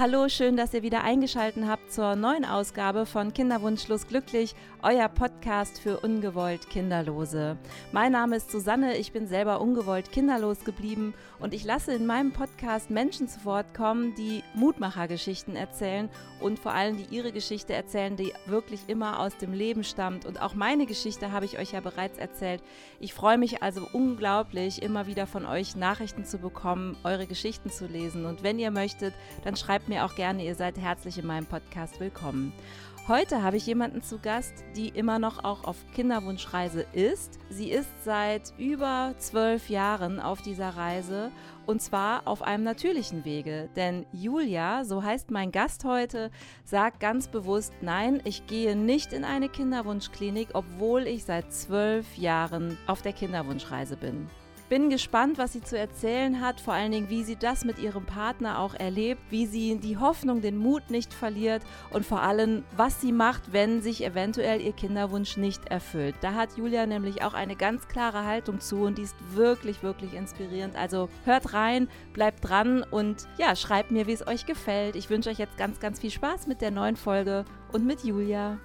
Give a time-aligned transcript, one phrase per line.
[0.00, 5.80] Hallo, schön, dass ihr wieder eingeschaltet habt zur neuen Ausgabe von Kinderwunschlos glücklich, euer Podcast
[5.80, 7.56] für ungewollt Kinderlose.
[7.90, 12.32] Mein Name ist Susanne, ich bin selber ungewollt kinderlos geblieben und ich lasse in meinem
[12.32, 16.08] Podcast Menschen zu Wort kommen, die Mutmachergeschichten erzählen
[16.40, 20.26] und vor allem die ihre Geschichte erzählen, die wirklich immer aus dem Leben stammt.
[20.26, 22.62] Und auch meine Geschichte habe ich euch ja bereits erzählt.
[23.00, 27.86] Ich freue mich also unglaublich, immer wieder von euch Nachrichten zu bekommen, eure Geschichten zu
[27.86, 28.26] lesen.
[28.26, 29.12] Und wenn ihr möchtet,
[29.42, 32.52] dann schreibt mir auch gerne, ihr seid herzlich in meinem Podcast willkommen.
[33.08, 37.38] Heute habe ich jemanden zu Gast, die immer noch auch auf Kinderwunschreise ist.
[37.48, 41.30] Sie ist seit über zwölf Jahren auf dieser Reise
[41.64, 43.70] und zwar auf einem natürlichen Wege.
[43.76, 46.30] Denn Julia, so heißt mein Gast heute,
[46.64, 52.76] sagt ganz bewusst, nein, ich gehe nicht in eine Kinderwunschklinik, obwohl ich seit zwölf Jahren
[52.86, 54.28] auf der Kinderwunschreise bin.
[54.68, 58.04] Bin gespannt, was sie zu erzählen hat, vor allen Dingen, wie sie das mit ihrem
[58.04, 63.00] Partner auch erlebt, wie sie die Hoffnung, den Mut nicht verliert und vor allem, was
[63.00, 66.16] sie macht, wenn sich eventuell ihr Kinderwunsch nicht erfüllt.
[66.20, 70.12] Da hat Julia nämlich auch eine ganz klare Haltung zu und die ist wirklich, wirklich
[70.12, 70.76] inspirierend.
[70.76, 74.96] Also hört rein, bleibt dran und ja, schreibt mir, wie es euch gefällt.
[74.96, 78.58] Ich wünsche euch jetzt ganz, ganz viel Spaß mit der neuen Folge und mit Julia.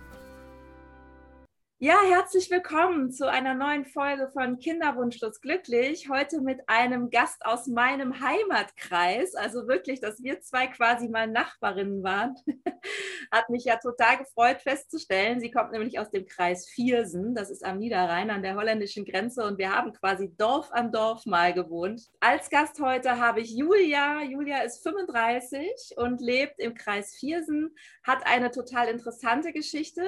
[1.83, 6.07] Ja, herzlich willkommen zu einer neuen Folge von Kinderwunschlos glücklich.
[6.07, 9.35] Heute mit einem Gast aus meinem Heimatkreis.
[9.35, 12.35] Also wirklich, dass wir zwei quasi mal Nachbarinnen waren.
[13.33, 15.41] Hat mich ja total gefreut festzustellen.
[15.41, 17.35] Sie kommt nämlich aus dem Kreis Viersen.
[17.35, 21.25] Das ist am Niederrhein an der holländischen Grenze und wir haben quasi Dorf an Dorf
[21.25, 22.09] mal gewohnt.
[22.21, 24.23] Als Gast heute habe ich Julia.
[24.23, 30.03] Julia ist 35 und lebt im Kreis Viersen, hat eine total interessante Geschichte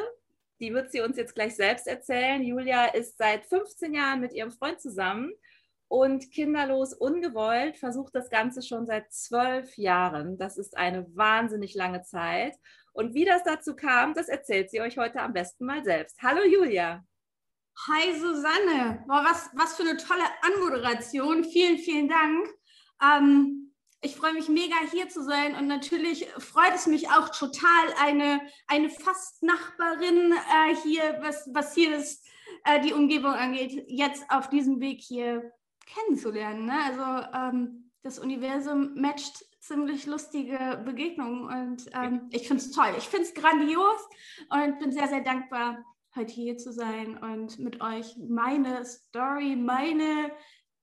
[0.59, 2.42] die wird sie uns jetzt gleich selbst erzählen.
[2.44, 5.31] Julia ist seit 15 Jahren mit ihrem Freund zusammen
[5.88, 10.38] und kinderlos ungewollt versucht das Ganze schon seit zwölf Jahren.
[10.38, 12.56] Das ist eine wahnsinnig lange Zeit.
[12.94, 16.22] Und wie das dazu kam, das erzählt sie euch heute am besten mal selbst.
[16.22, 17.06] Hallo Julia.
[17.88, 19.03] Hi Susanne.
[19.05, 21.43] Boah, was, was für eine tolle Anmoderation.
[21.43, 22.48] Vielen, vielen Dank.
[23.04, 23.64] Ähm,
[24.05, 28.39] ich freue mich mega hier zu sein und natürlich freut es mich auch total, eine,
[28.67, 32.21] eine Fast-Nachbarin äh, hier, was, was hier das,
[32.66, 35.52] äh, die Umgebung angeht, jetzt auf diesem Weg hier
[35.88, 36.67] kennenzulernen.
[36.67, 36.80] Ne?
[36.86, 42.93] Also ähm, das Universum matcht ziemlich lustige Begegnungen und ähm, ich finde es toll.
[42.99, 44.08] Ich finde es grandios
[44.49, 45.83] und bin sehr, sehr dankbar,
[46.16, 50.32] heute hier zu sein und mit euch meine Story, meine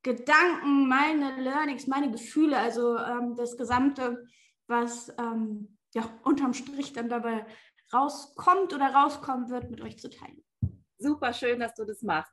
[0.03, 4.27] Gedanken, meine Learnings, meine Gefühle, also ähm, das Gesamte,
[4.67, 7.47] was ähm, ja unterm Strich dann dabei
[7.93, 10.43] rauskommt oder rauskommen wird, mit euch zu teilen.
[10.99, 12.33] Super schön, dass du das machst.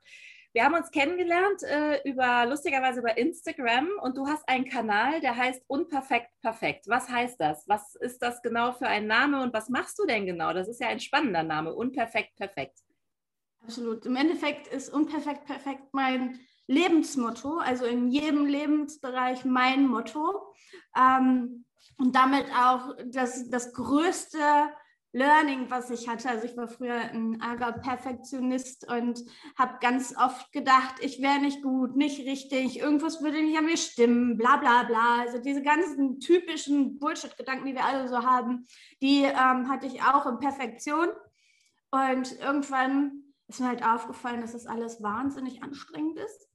[0.52, 5.38] Wir haben uns kennengelernt äh, über lustigerweise über Instagram und du hast einen Kanal, der
[5.38, 6.88] heißt Unperfekt Perfekt.
[6.88, 7.68] Was heißt das?
[7.68, 10.51] Was ist das genau für ein Name und was machst du denn genau?
[10.53, 12.80] Das ist ja ein spannender Name, Unperfekt Perfekt.
[13.62, 14.07] Absolut.
[14.07, 20.53] Im Endeffekt ist Unperfekt Perfekt mein Lebensmotto, also in jedem Lebensbereich mein Motto.
[20.96, 21.66] Ähm,
[21.97, 24.38] und damit auch das, das größte
[25.12, 26.30] Learning, was ich hatte.
[26.30, 29.19] Also ich war früher ein arger Perfektionist und
[29.57, 33.75] habe ganz oft gedacht, ich wäre nicht gut, nicht richtig, irgendwas würde nicht an mir
[33.75, 35.22] stimmen, bla bla bla.
[35.22, 38.68] Also diese ganzen typischen Bullshit-Gedanken, die wir alle so haben,
[39.01, 41.07] die ähm, hatte ich auch in Perfektion.
[41.90, 46.48] Und irgendwann ist mir halt aufgefallen, dass das alles wahnsinnig anstrengend ist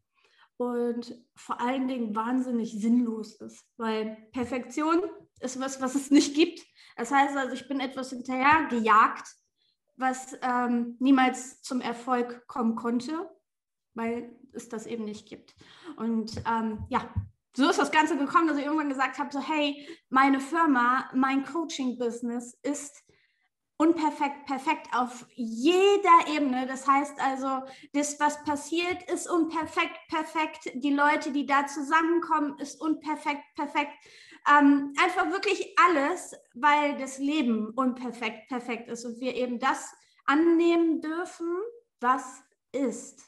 [0.57, 5.03] und vor allen Dingen wahnsinnig sinnlos ist, weil Perfektion
[5.41, 6.61] ist was, was es nicht gibt.
[6.97, 9.29] Das heißt also, ich bin etwas hinterher gejagt,
[9.97, 13.31] was ähm, niemals zum Erfolg kommen konnte,
[13.95, 15.55] weil es das eben nicht gibt.
[15.97, 17.13] Und ähm, ja,
[17.57, 21.45] so ist das Ganze gekommen, dass ich irgendwann gesagt habe, so hey, meine Firma, mein
[21.45, 23.05] Coaching-Business ist
[23.77, 26.67] unperfekt, perfekt auf jeder Ebene.
[26.67, 30.71] Das heißt also, das, was passiert, ist unperfekt, perfekt.
[30.75, 33.93] Die Leute, die da zusammenkommen, ist unperfekt, perfekt.
[34.49, 39.93] Ähm, einfach wirklich alles, weil das Leben unperfekt, perfekt ist und wir eben das
[40.27, 41.49] annehmen dürfen,
[42.01, 43.23] was ist.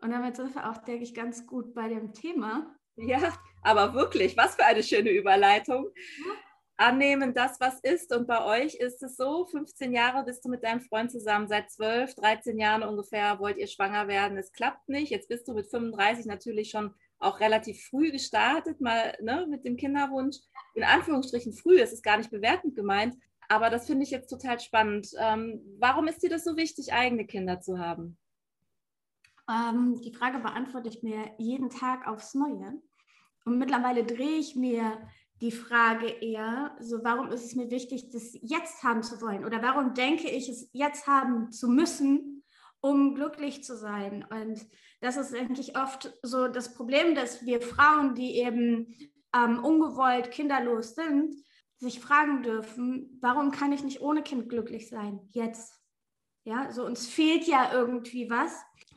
[0.00, 2.74] Und damit sind wir auch, denke ich, ganz gut bei dem Thema.
[2.96, 3.32] Ja,
[3.62, 5.86] aber wirklich, was für eine schöne Überleitung.
[6.26, 6.45] Ja
[6.76, 8.14] annehmen, das, was ist.
[8.14, 11.70] Und bei euch ist es so, 15 Jahre bist du mit deinem Freund zusammen, seit
[11.70, 14.36] 12, 13 Jahren ungefähr wollt ihr schwanger werden.
[14.36, 15.10] Es klappt nicht.
[15.10, 19.76] Jetzt bist du mit 35 natürlich schon auch relativ früh gestartet, mal ne, mit dem
[19.76, 20.36] Kinderwunsch.
[20.74, 23.16] In Anführungsstrichen früh, es ist gar nicht bewertend gemeint.
[23.48, 25.08] Aber das finde ich jetzt total spannend.
[25.18, 28.18] Ähm, warum ist dir das so wichtig, eigene Kinder zu haben?
[29.48, 32.80] Ähm, die Frage beantworte ich mir jeden Tag aufs Neue.
[33.44, 34.98] Und mittlerweile drehe ich mir
[35.40, 39.44] die Frage eher, so warum ist es mir wichtig, das jetzt haben zu wollen?
[39.44, 42.42] Oder warum denke ich, es jetzt haben zu müssen,
[42.80, 44.24] um glücklich zu sein?
[44.30, 44.66] Und
[45.00, 48.96] das ist eigentlich oft so das Problem, dass wir Frauen, die eben
[49.34, 51.34] ähm, ungewollt kinderlos sind,
[51.78, 55.20] sich fragen dürfen, warum kann ich nicht ohne Kind glücklich sein?
[55.32, 55.74] Jetzt.
[56.44, 58.52] Ja, so uns fehlt ja irgendwie was.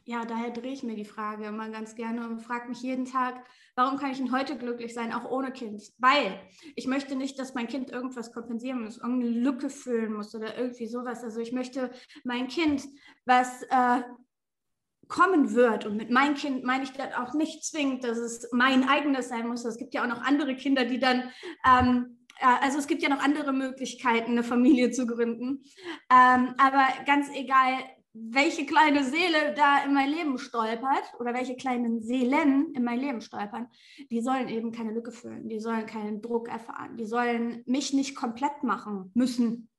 [0.09, 3.45] Ja, daher drehe ich mir die Frage immer ganz gerne und frage mich jeden Tag,
[3.75, 5.83] warum kann ich denn heute glücklich sein, auch ohne Kind?
[5.99, 6.33] Weil
[6.75, 10.87] ich möchte nicht, dass mein Kind irgendwas kompensieren muss, irgendeine Lücke füllen muss oder irgendwie
[10.87, 11.23] sowas.
[11.23, 11.91] Also ich möchte
[12.23, 12.87] mein Kind,
[13.25, 14.01] was äh,
[15.07, 15.85] kommen wird.
[15.85, 19.47] Und mit mein Kind meine ich das auch nicht zwingend, dass es mein eigenes sein
[19.47, 19.63] muss.
[19.63, 21.29] Es gibt ja auch noch andere Kinder, die dann,
[21.63, 25.63] ähm, äh, also es gibt ja noch andere Möglichkeiten, eine Familie zu gründen.
[26.09, 27.77] Ähm, aber ganz egal,
[28.13, 33.21] welche kleine Seele da in mein Leben stolpert oder welche kleinen Seelen in mein Leben
[33.21, 33.67] stolpern,
[34.09, 38.15] die sollen eben keine Lücke füllen, die sollen keinen Druck erfahren, die sollen mich nicht
[38.15, 39.69] komplett machen müssen.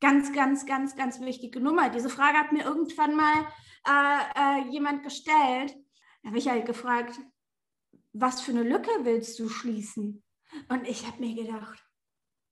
[0.00, 1.90] Ganz, ganz, ganz, ganz wichtige Nummer.
[1.90, 3.46] Diese Frage hat mir irgendwann mal
[3.86, 5.76] äh, äh, jemand gestellt.
[6.22, 7.20] Da habe ich halt gefragt,
[8.12, 10.22] was für eine Lücke willst du schließen?
[10.68, 11.82] Und ich habe mir gedacht,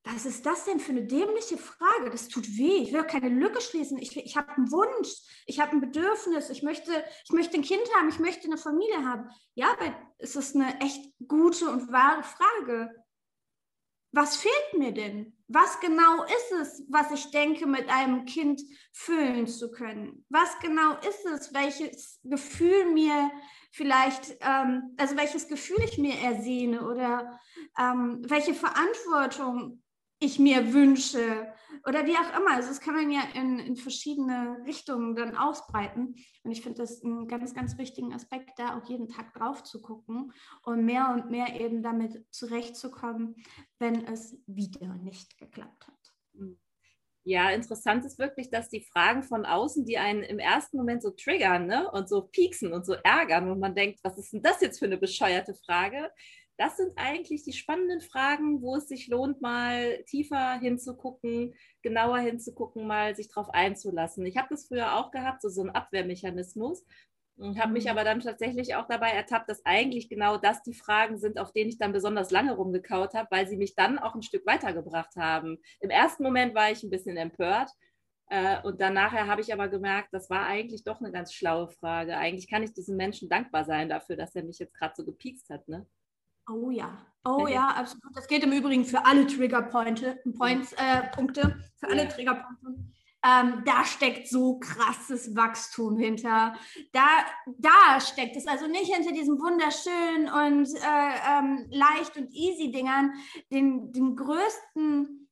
[0.04, 2.10] was ist das denn für eine dämliche Frage?
[2.10, 2.82] Das tut weh.
[2.82, 3.98] Ich will keine Lücke schließen.
[3.98, 5.10] Ich, ich habe einen Wunsch.
[5.46, 6.50] Ich habe ein Bedürfnis.
[6.50, 8.08] Ich möchte, ich möchte ein Kind haben.
[8.08, 9.28] Ich möchte eine Familie haben.
[9.54, 12.94] Ja, aber es ist eine echt gute und wahre Frage.
[14.12, 15.36] Was fehlt mir denn?
[15.52, 18.62] was genau ist es, was ich denke, mit einem Kind
[18.92, 20.24] füllen zu können?
[20.28, 23.32] Was genau ist es, welches Gefühl mir
[23.72, 27.40] vielleicht, ähm, also welches Gefühl ich mir ersehne oder
[27.76, 29.82] ähm, welche Verantwortung
[30.20, 31.52] ich mir wünsche
[31.86, 32.54] oder wie auch immer.
[32.54, 36.14] Also das kann man ja in, in verschiedene Richtungen dann ausbreiten.
[36.42, 39.80] Und ich finde das einen ganz, ganz wichtigen Aspekt, da auch jeden Tag drauf zu
[39.80, 40.32] gucken
[40.62, 43.34] und mehr und mehr eben damit zurechtzukommen,
[43.78, 46.14] wenn es wieder nicht geklappt hat.
[46.34, 46.60] Hm.
[47.24, 51.10] Ja, interessant ist wirklich, dass die Fragen von außen, die einen im ersten Moment so
[51.10, 51.90] triggern ne?
[51.90, 54.86] und so pieksen und so ärgern und man denkt, was ist denn das jetzt für
[54.86, 56.10] eine bescheuerte Frage?
[56.60, 62.86] Das sind eigentlich die spannenden Fragen, wo es sich lohnt, mal tiefer hinzugucken, genauer hinzugucken,
[62.86, 64.26] mal sich darauf einzulassen.
[64.26, 66.84] Ich habe das früher auch gehabt, so, so ein Abwehrmechanismus.
[67.38, 67.92] Und habe mich mhm.
[67.92, 71.70] aber dann tatsächlich auch dabei ertappt, dass eigentlich genau das die Fragen sind, auf denen
[71.70, 75.56] ich dann besonders lange rumgekaut habe, weil sie mich dann auch ein Stück weitergebracht haben.
[75.80, 77.70] Im ersten Moment war ich ein bisschen empört.
[78.26, 81.68] Äh, und dann nachher habe ich aber gemerkt, das war eigentlich doch eine ganz schlaue
[81.68, 82.18] Frage.
[82.18, 85.48] Eigentlich kann ich diesem Menschen dankbar sein dafür, dass er mich jetzt gerade so gepiekst
[85.48, 85.66] hat.
[85.66, 85.86] Ne?
[86.50, 88.14] Oh ja, oh ja, absolut.
[88.14, 90.02] Das geht im Übrigen für alle Trigger-Points,
[90.36, 92.08] Points, äh, Punkte, für alle.
[92.08, 92.90] Triggerpunkte.
[93.22, 96.54] Ähm, da steckt so krasses Wachstum hinter.
[96.92, 97.06] Da,
[97.58, 103.12] da steckt es also nicht hinter diesen wunderschönen und äh, ähm, leicht und easy Dingern
[103.52, 105.28] den, den größten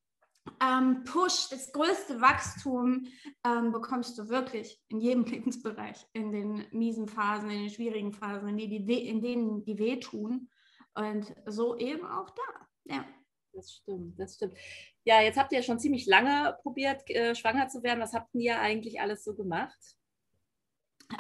[0.61, 3.07] ähm, Push, das größte Wachstum
[3.45, 8.49] ähm, bekommst du wirklich in jedem Lebensbereich, in den miesen Phasen, in den schwierigen Phasen,
[8.49, 10.49] in, die, in denen die wehtun.
[10.99, 12.95] Und so eben auch da.
[12.95, 13.05] Ja.
[13.53, 14.55] Das stimmt, das stimmt.
[15.05, 18.01] Ja, jetzt habt ihr schon ziemlich lange probiert, äh, schwanger zu werden.
[18.01, 19.79] Was habt ihr eigentlich alles so gemacht?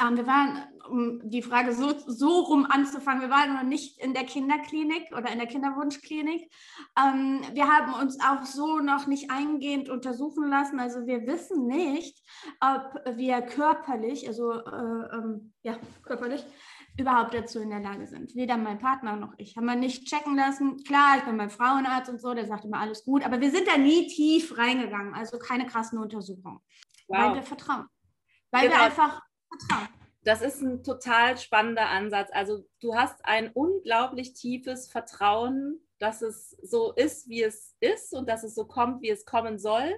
[0.01, 4.13] Ähm, wir waren, um die Frage so, so rum anzufangen, wir waren noch nicht in
[4.13, 6.53] der Kinderklinik oder in der Kinderwunschklinik.
[6.99, 10.79] Ähm, wir haben uns auch so noch nicht eingehend untersuchen lassen.
[10.79, 12.23] Also wir wissen nicht,
[12.61, 16.45] ob wir körperlich, also äh, ähm, ja, körperlich,
[16.99, 18.35] überhaupt dazu in der Lage sind.
[18.35, 19.57] Weder mein Partner noch ich.
[19.57, 20.83] Haben wir nicht checken lassen.
[20.83, 23.69] Klar, ich bin beim Frauenarzt und so, der sagt immer alles gut, aber wir sind
[23.69, 26.59] da nie tief reingegangen, also keine krassen Untersuchungen.
[27.07, 27.19] Wow.
[27.19, 27.87] Weil wir vertrauen.
[28.51, 28.75] Weil genau.
[28.75, 29.89] wir einfach vertrauen.
[30.25, 32.31] Das ist ein total spannender Ansatz.
[32.33, 38.29] Also du hast ein unglaublich tiefes Vertrauen, dass es so ist, wie es ist und
[38.29, 39.95] dass es so kommt, wie es kommen soll.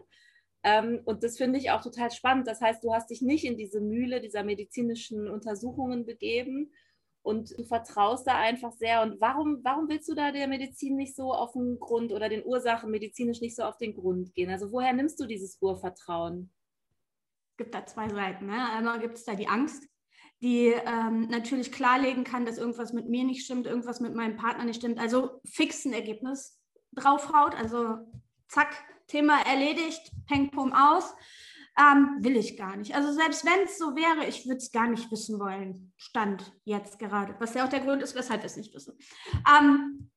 [0.62, 2.46] Ähm, und das finde ich auch total spannend.
[2.46, 6.72] Das heißt, du hast dich nicht in diese Mühle dieser medizinischen Untersuchungen begeben,
[7.22, 9.02] und du vertraust da einfach sehr.
[9.02, 12.44] Und warum, warum willst du da der Medizin nicht so auf den Grund oder den
[12.44, 14.50] Ursachen medizinisch nicht so auf den Grund gehen?
[14.50, 16.50] Also woher nimmst du dieses Urvertrauen?
[17.52, 18.46] Es gibt da zwei Seiten.
[18.46, 18.70] Ne?
[18.72, 19.86] Einmal gibt es da die Angst,
[20.40, 24.64] die ähm, natürlich klarlegen kann, dass irgendwas mit mir nicht stimmt, irgendwas mit meinem Partner
[24.64, 24.98] nicht stimmt.
[24.98, 26.58] Also fix ein Ergebnis
[26.92, 27.54] draufhaut.
[27.54, 27.98] Also
[28.48, 28.74] zack,
[29.06, 31.14] Thema erledigt, Peng, Pum aus.
[31.78, 32.94] Ähm, will ich gar nicht.
[32.94, 35.92] Also selbst wenn es so wäre, ich würde es gar nicht wissen wollen.
[35.96, 37.36] Stand jetzt gerade.
[37.38, 38.98] Was ja auch der Grund ist, weshalb wir es nicht wissen.
[39.48, 40.10] Ähm,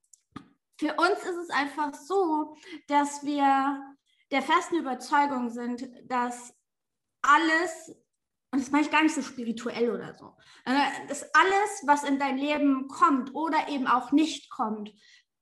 [0.80, 2.56] für uns ist es einfach so,
[2.88, 3.82] dass wir
[4.32, 6.54] der festen Überzeugung sind, dass
[7.22, 7.96] alles,
[8.52, 10.36] und das meine ich gar nicht so spirituell oder so,
[11.08, 14.92] dass alles, was in dein Leben kommt oder eben auch nicht kommt,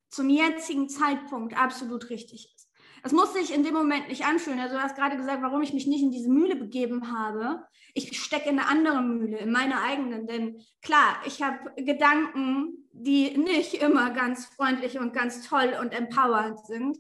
[0.10, 2.61] zum jetzigen Zeitpunkt absolut richtig ist.
[3.04, 4.60] Es muss sich in dem Moment nicht anfühlen.
[4.60, 7.64] Also du hast gerade gesagt, warum ich mich nicht in diese Mühle begeben habe.
[7.94, 10.28] Ich stecke in eine andere Mühle, in meine eigenen.
[10.28, 16.66] Denn klar, ich habe Gedanken, die nicht immer ganz freundlich und ganz toll und empowernd
[16.66, 16.98] sind.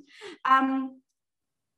[0.49, 1.01] Ähm,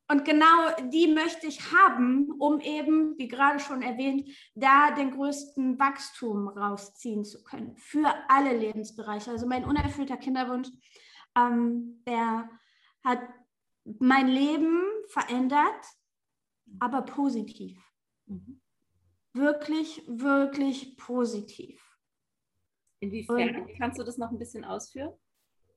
[0.10, 5.80] und genau die möchte ich haben, um eben, wie gerade schon erwähnt, da den größten
[5.80, 9.32] Wachstum rausziehen zu können für alle Lebensbereiche.
[9.32, 10.68] Also mein unerfüllter Kinderwunsch,
[11.36, 12.50] ähm, der
[13.04, 13.20] hat
[13.86, 15.86] mein Leben verändert,
[16.80, 17.78] aber positiv.
[18.26, 18.62] Mhm.
[19.34, 21.82] Wirklich, wirklich positiv.
[23.00, 23.64] Inwiefern?
[23.64, 25.14] Und, Kannst du das noch ein bisschen ausführen?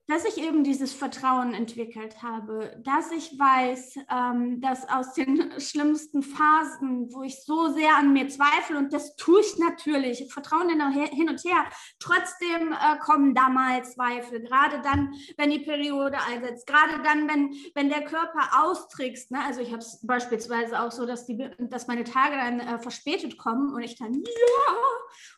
[0.09, 6.23] Dass ich eben dieses Vertrauen entwickelt habe, dass ich weiß, ähm, dass aus den schlimmsten
[6.23, 11.29] Phasen, wo ich so sehr an mir zweifle, und das tue ich natürlich, Vertrauen hin
[11.29, 11.65] und her,
[11.99, 17.55] trotzdem äh, kommen da mal Zweifel, gerade dann, wenn die Periode einsetzt, gerade dann, wenn,
[17.75, 19.33] wenn der Körper austrickst.
[19.33, 19.41] Ne?
[19.45, 23.39] Also ich habe es beispielsweise auch so, dass, die, dass meine Tage dann äh, verspätet
[23.39, 24.75] kommen und ich dann, ja,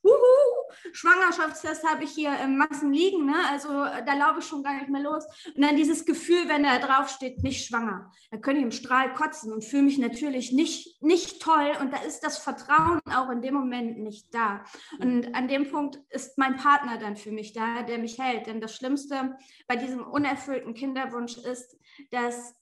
[0.05, 3.37] uhu, Schwangerschaftstest habe ich hier im Massen liegen, ne?
[3.51, 5.25] also äh, da laufe ich schon schon gar nicht mehr los.
[5.55, 8.11] Und dann dieses Gefühl, wenn da drauf steht, nicht schwanger.
[8.31, 11.73] Da könnte ich im Strahl kotzen und fühle mich natürlich nicht, nicht toll.
[11.81, 14.65] Und da ist das Vertrauen auch in dem Moment nicht da.
[15.01, 18.47] Und an dem Punkt ist mein Partner dann für mich da, der mich hält.
[18.47, 19.37] Denn das Schlimmste
[19.67, 21.77] bei diesem unerfüllten Kinderwunsch ist,
[22.11, 22.55] dass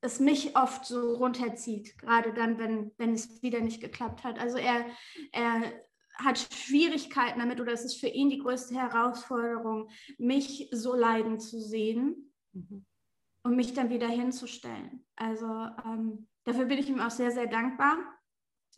[0.00, 4.38] es mich oft so runterzieht, gerade dann, wenn, wenn es wieder nicht geklappt hat.
[4.38, 4.84] Also er,
[5.32, 5.72] er
[6.16, 11.60] hat Schwierigkeiten damit oder es ist für ihn die größte Herausforderung, mich so leiden zu
[11.60, 12.84] sehen mhm.
[13.42, 15.04] und mich dann wieder hinzustellen.
[15.16, 15.46] Also
[15.84, 17.98] ähm, dafür bin ich ihm auch sehr, sehr dankbar.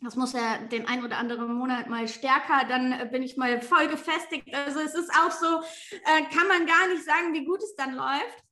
[0.01, 3.87] Das muss er den ein oder anderen Monat mal stärker, dann bin ich mal voll
[3.87, 4.53] gefestigt.
[4.53, 7.95] Also es ist auch so, äh, kann man gar nicht sagen, wie gut es dann
[7.95, 8.43] läuft.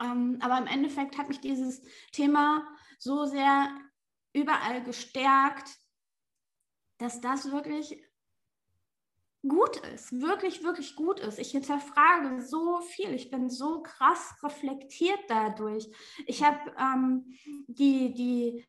[0.00, 1.82] Ähm, aber im Endeffekt hat mich dieses
[2.12, 2.64] Thema
[2.98, 3.68] so sehr
[4.32, 5.68] überall gestärkt,
[7.02, 8.00] dass das wirklich
[9.46, 11.40] gut ist, wirklich, wirklich gut ist.
[11.40, 15.88] Ich hinterfrage so viel, ich bin so krass reflektiert dadurch.
[16.26, 17.24] Ich habe ähm,
[17.66, 18.64] die, die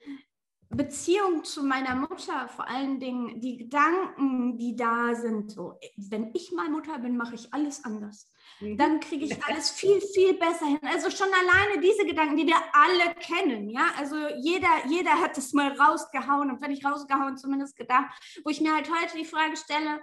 [0.70, 6.52] Beziehung zu meiner Mutter, vor allen Dingen die Gedanken, die da sind, so, wenn ich
[6.52, 8.30] mal Mutter bin, mache ich alles anders.
[8.60, 8.78] Mhm.
[8.78, 10.80] Dann kriege ich alles viel, viel besser hin.
[10.84, 13.92] Also schon alleine diese Gedanken, die wir alle kennen, ja.
[13.98, 18.12] Also jeder, jeder hat es mal rausgehauen und wenn ich rausgehauen zumindest gedacht,
[18.44, 20.02] wo ich mir halt heute die Frage stelle,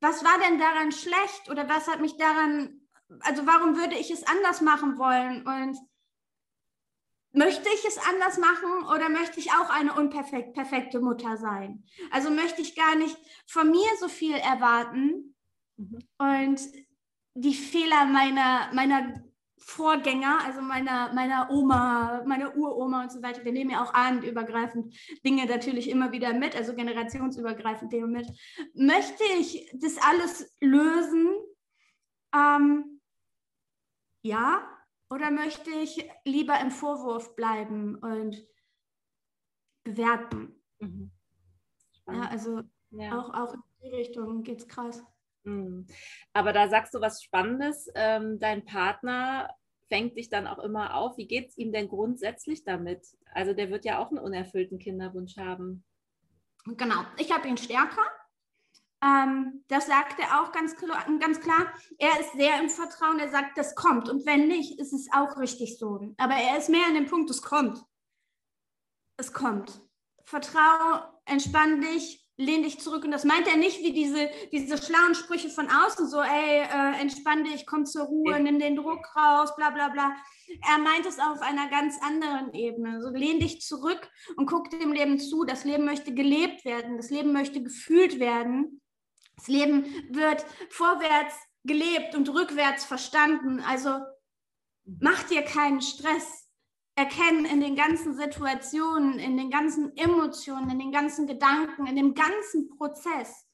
[0.00, 2.82] was war denn daran schlecht oder was hat mich daran,
[3.20, 5.76] also warum würde ich es anders machen wollen und
[7.32, 11.84] möchte ich es anders machen oder möchte ich auch eine unperfekt perfekte Mutter sein?
[12.10, 13.16] Also möchte ich gar nicht
[13.46, 15.34] von mir so viel erwarten
[15.76, 15.98] mhm.
[16.18, 16.60] und
[17.34, 19.14] die Fehler meiner, meiner
[19.58, 24.94] Vorgänger, also meiner, meiner Oma, meiner Uroma und so weiter, wir nehmen ja auch ahnenübergreifend
[25.24, 28.26] Dinge natürlich immer wieder mit, also generationsübergreifend Dinge mit.
[28.74, 31.28] Möchte ich das alles lösen?
[32.34, 33.00] Ähm,
[34.22, 34.77] ja,
[35.10, 38.46] oder möchte ich lieber im Vorwurf bleiben und
[39.84, 40.62] bewerten?
[40.78, 41.10] Mhm.
[42.06, 43.18] Ja, also ja.
[43.18, 45.02] Auch, auch in die Richtung geht es krass.
[45.44, 45.86] Mhm.
[46.32, 47.90] Aber da sagst du was Spannendes.
[47.94, 49.54] Ähm, dein Partner
[49.88, 51.16] fängt dich dann auch immer auf.
[51.16, 53.06] Wie geht es ihm denn grundsätzlich damit?
[53.32, 55.84] Also der wird ja auch einen unerfüllten Kinderwunsch haben.
[56.64, 58.02] Genau, ich habe ihn stärker.
[59.02, 60.74] Ähm, das sagt er auch ganz,
[61.20, 61.72] ganz klar.
[61.98, 63.18] Er ist sehr im Vertrauen.
[63.18, 64.08] Er sagt, das kommt.
[64.08, 66.14] Und wenn nicht, ist es auch richtig so.
[66.16, 67.84] Aber er ist mehr an dem Punkt, es kommt.
[69.16, 69.80] Es kommt.
[70.24, 73.04] Vertrau, entspann dich, lehn dich zurück.
[73.04, 77.00] Und das meint er nicht wie diese, diese schlauen Sprüche von außen, so, ey, äh,
[77.00, 80.14] entspann dich, komm zur Ruhe, nimm den Druck raus, bla bla bla.
[80.68, 83.00] Er meint es auf einer ganz anderen Ebene.
[83.00, 85.44] So, lehn dich zurück und guck dem Leben zu.
[85.44, 88.80] Das Leben möchte gelebt werden, das Leben möchte gefühlt werden.
[89.38, 93.60] Das Leben wird vorwärts gelebt und rückwärts verstanden.
[93.60, 94.00] Also
[94.84, 96.48] mach dir keinen Stress
[96.96, 102.14] erkennen in den ganzen Situationen, in den ganzen Emotionen, in den ganzen Gedanken, in dem
[102.14, 103.46] ganzen Prozess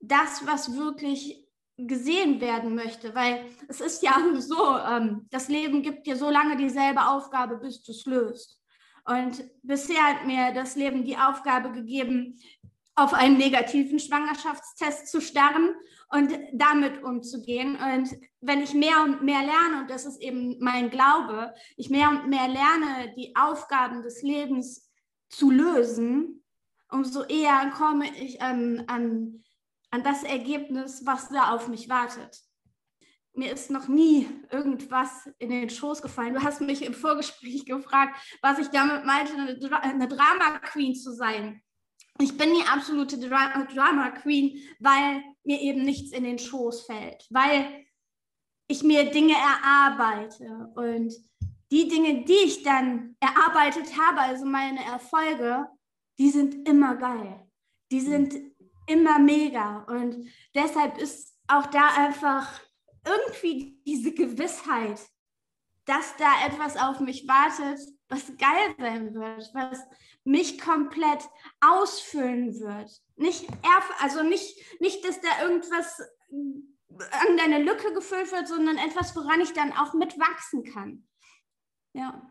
[0.00, 3.14] das, was wirklich gesehen werden möchte.
[3.14, 7.82] Weil es ist ja so, ähm, das Leben gibt dir so lange dieselbe Aufgabe, bis
[7.82, 8.62] du es löst.
[9.04, 12.40] Und bisher hat mir das Leben die Aufgabe gegeben,
[12.96, 15.74] auf einen negativen Schwangerschaftstest zu starren
[16.08, 17.76] und damit umzugehen.
[17.76, 22.08] Und wenn ich mehr und mehr lerne, und das ist eben mein Glaube, ich mehr
[22.08, 24.90] und mehr lerne, die Aufgaben des Lebens
[25.28, 26.42] zu lösen,
[26.90, 29.44] umso eher komme ich an, an,
[29.90, 32.40] an das Ergebnis, was da auf mich wartet.
[33.34, 36.32] mir ist noch nie irgendwas in den Schoß gefallen.
[36.32, 39.34] Du hast mich im Vorgespräch gefragt, was ich damit meinte,
[39.82, 41.60] eine Drama Queen zu sein.
[42.18, 47.26] Ich bin die absolute Dra Drama Queen, weil mir eben nichts in den Schoß fällt,
[47.30, 47.84] weil
[48.68, 51.12] ich mir Dinge erarbeite und
[51.70, 55.66] die Dinge, die ich dann erarbeitet habe, also meine Erfolge,
[56.18, 57.46] die sind immer geil.
[57.90, 58.34] Die sind
[58.86, 62.60] immer mega und deshalb ist auch da einfach
[63.04, 65.00] irgendwie diese Gewissheit,
[65.84, 69.80] dass da etwas auf mich wartet, was geil sein wird, was
[70.24, 71.28] mich komplett
[71.60, 72.90] ausfüllen wird.
[73.16, 73.48] Nicht,
[74.00, 79.52] also nicht, nicht, dass da irgendwas an deine Lücke gefüllt wird, sondern etwas, woran ich
[79.52, 81.06] dann auch mitwachsen kann.
[81.92, 82.30] Ja.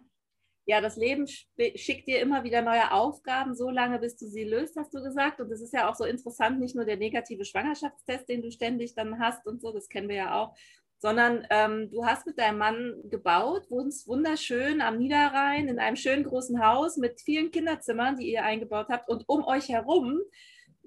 [0.67, 4.75] Ja, das Leben schickt dir immer wieder neue Aufgaben, so lange bis du sie löst,
[4.75, 5.39] hast du gesagt.
[5.39, 8.95] Und das ist ja auch so interessant, nicht nur der negative Schwangerschaftstest, den du ständig
[8.95, 10.57] dann hast und so, das kennen wir ja auch,
[10.97, 16.23] sondern ähm, du hast mit deinem Mann gebaut, wohnst wunderschön am Niederrhein in einem schönen
[16.23, 19.09] großen Haus mit vielen Kinderzimmern, die ihr eingebaut habt.
[19.09, 20.19] Und um euch herum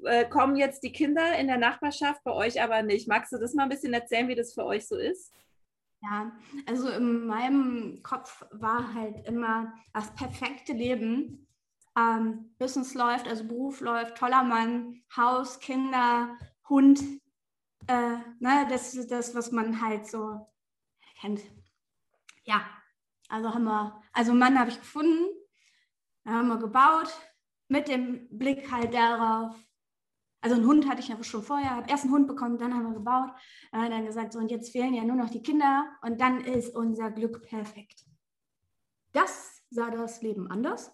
[0.04, 3.08] äh, kommen jetzt die Kinder in der Nachbarschaft, bei euch aber nicht.
[3.08, 5.32] Magst du das mal ein bisschen erzählen, wie das für euch so ist?
[6.02, 6.32] Ja,
[6.66, 11.48] also in meinem Kopf war halt immer das perfekte Leben.
[11.98, 16.36] Ähm, Business läuft, also Beruf läuft, toller Mann, Haus, Kinder,
[16.68, 17.00] Hund.
[17.88, 20.46] Äh, ne, das ist das, was man halt so
[21.20, 21.40] kennt.
[22.44, 22.66] Ja,
[23.28, 25.26] also haben wir, also einen Mann habe ich gefunden,
[26.26, 27.08] haben wir gebaut,
[27.68, 29.56] mit dem Blick halt darauf,
[30.42, 32.88] also einen Hund hatte ich ja schon vorher, habe erst einen Hund bekommen, dann haben
[32.88, 33.30] wir gebaut,
[33.72, 36.74] äh, dann gesagt, so und jetzt fehlen ja nur noch die Kinder und dann ist
[36.74, 38.04] unser Glück perfekt.
[39.12, 40.92] Das sah das Leben anders.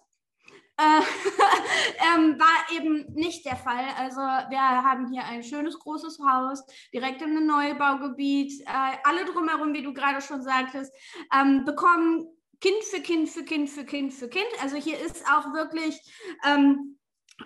[0.77, 1.01] Äh,
[2.15, 3.85] ähm, war eben nicht der Fall.
[3.97, 9.73] Also wir haben hier ein schönes großes Haus, direkt in einem Neubaugebiet, äh, alle drumherum,
[9.73, 10.93] wie du gerade schon sagtest,
[11.33, 12.27] ähm, bekommen
[12.61, 14.47] Kind für Kind für Kind für Kind für Kind.
[14.61, 15.99] Also hier ist auch wirklich
[16.45, 16.97] ähm,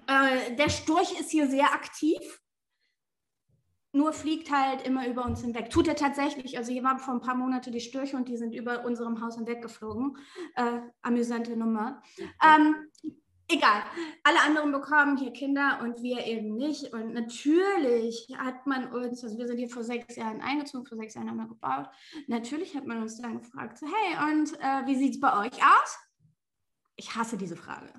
[0.08, 2.20] äh, der Storch ist hier sehr aktiv,
[3.92, 5.72] nur fliegt halt immer über uns hinweg.
[5.72, 6.58] Tut er tatsächlich.
[6.58, 9.36] Also hier waren vor ein paar Monaten die Störche und die sind über unserem Haus
[9.36, 10.16] hinweggeflogen.
[10.56, 12.04] Äh, amüsante Nummer.
[12.44, 12.76] Ähm,
[13.50, 13.84] egal.
[14.24, 16.94] Alle anderen bekommen hier Kinder und wir eben nicht.
[16.94, 21.16] Und natürlich hat man uns, also wir sind hier vor sechs Jahren eingezogen, vor sechs
[21.16, 21.90] Jahren haben wir gebaut.
[22.28, 25.58] Natürlich hat man uns dann gefragt, so, hey, und äh, wie sieht es bei euch
[25.64, 26.00] aus?
[26.96, 27.94] Ich hasse diese Frage.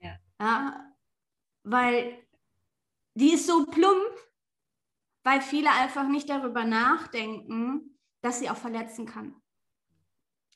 [0.00, 0.16] Ja.
[0.40, 0.94] ja
[1.64, 2.18] weil
[3.14, 4.12] die ist so plump,
[5.24, 9.34] weil viele einfach nicht darüber nachdenken, dass sie auch verletzen kann.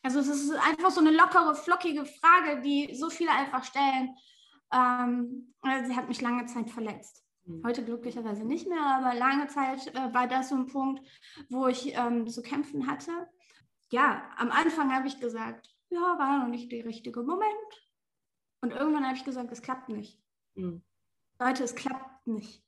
[0.03, 4.15] Also es ist einfach so eine lockere, flockige Frage, die so viele einfach stellen.
[4.73, 5.55] Ähm,
[5.87, 7.25] sie hat mich lange Zeit verletzt.
[7.45, 7.63] Mhm.
[7.65, 11.03] Heute glücklicherweise nicht mehr, aber lange Zeit äh, war das so ein Punkt,
[11.49, 13.29] wo ich ähm, zu kämpfen hatte.
[13.91, 17.89] Ja, am Anfang habe ich gesagt, ja, war noch nicht der richtige Moment.
[18.61, 20.21] Und irgendwann habe ich gesagt, es klappt nicht.
[20.55, 20.83] Mhm.
[21.41, 22.65] Leute, es klappt nicht.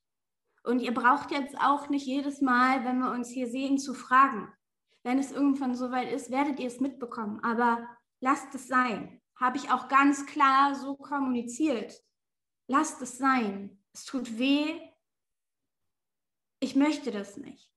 [0.62, 4.52] Und ihr braucht jetzt auch nicht jedes Mal, wenn wir uns hier sehen, zu fragen.
[5.02, 7.40] Wenn es irgendwann soweit ist, werdet ihr es mitbekommen.
[7.42, 7.86] Aber
[8.20, 9.20] lasst es sein.
[9.36, 11.94] Habe ich auch ganz klar so kommuniziert.
[12.66, 13.82] Lasst es sein.
[13.92, 14.80] Es tut weh.
[16.60, 17.72] Ich möchte das nicht.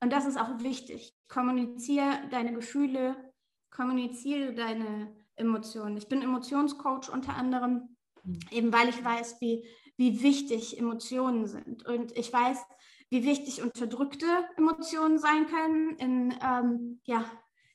[0.00, 1.14] Und das ist auch wichtig.
[1.28, 3.32] Kommuniziere deine Gefühle,
[3.70, 5.96] kommuniziere deine Emotionen.
[5.96, 7.96] Ich bin Emotionscoach unter anderem
[8.50, 9.64] Eben weil ich weiß, wie,
[9.96, 11.86] wie wichtig Emotionen sind.
[11.86, 12.58] Und ich weiß,
[13.08, 17.24] wie wichtig unterdrückte Emotionen sein können in ähm, ja,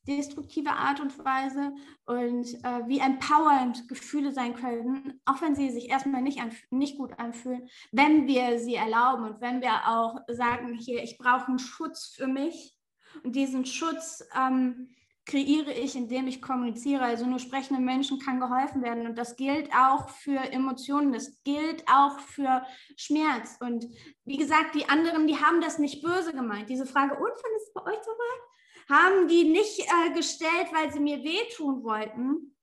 [0.08, 1.74] destruktive Art und Weise
[2.06, 6.42] und äh, wie empowernd Gefühle sein können, auch wenn sie sich erstmal nicht,
[6.72, 11.48] nicht gut anfühlen, wenn wir sie erlauben und wenn wir auch sagen, hier, ich brauche
[11.48, 12.76] einen Schutz für mich
[13.24, 14.90] und diesen Schutz ähm,
[15.32, 17.04] kreiere ich, indem ich kommuniziere.
[17.04, 19.08] Also nur sprechenden Menschen kann geholfen werden.
[19.08, 22.66] Und das gilt auch für Emotionen, das gilt auch für
[22.98, 23.58] Schmerz.
[23.62, 23.86] Und
[24.26, 26.70] wie gesagt, die anderen, die haben das nicht böse gemeint.
[26.70, 28.90] Diese Frage, und ist es bei euch soweit?
[28.90, 32.54] Haben die nicht äh, gestellt, weil sie mir wehtun wollten.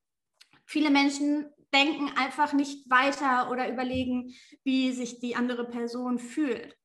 [0.66, 6.76] Viele Menschen denken einfach nicht weiter oder überlegen, wie sich die andere Person fühlt.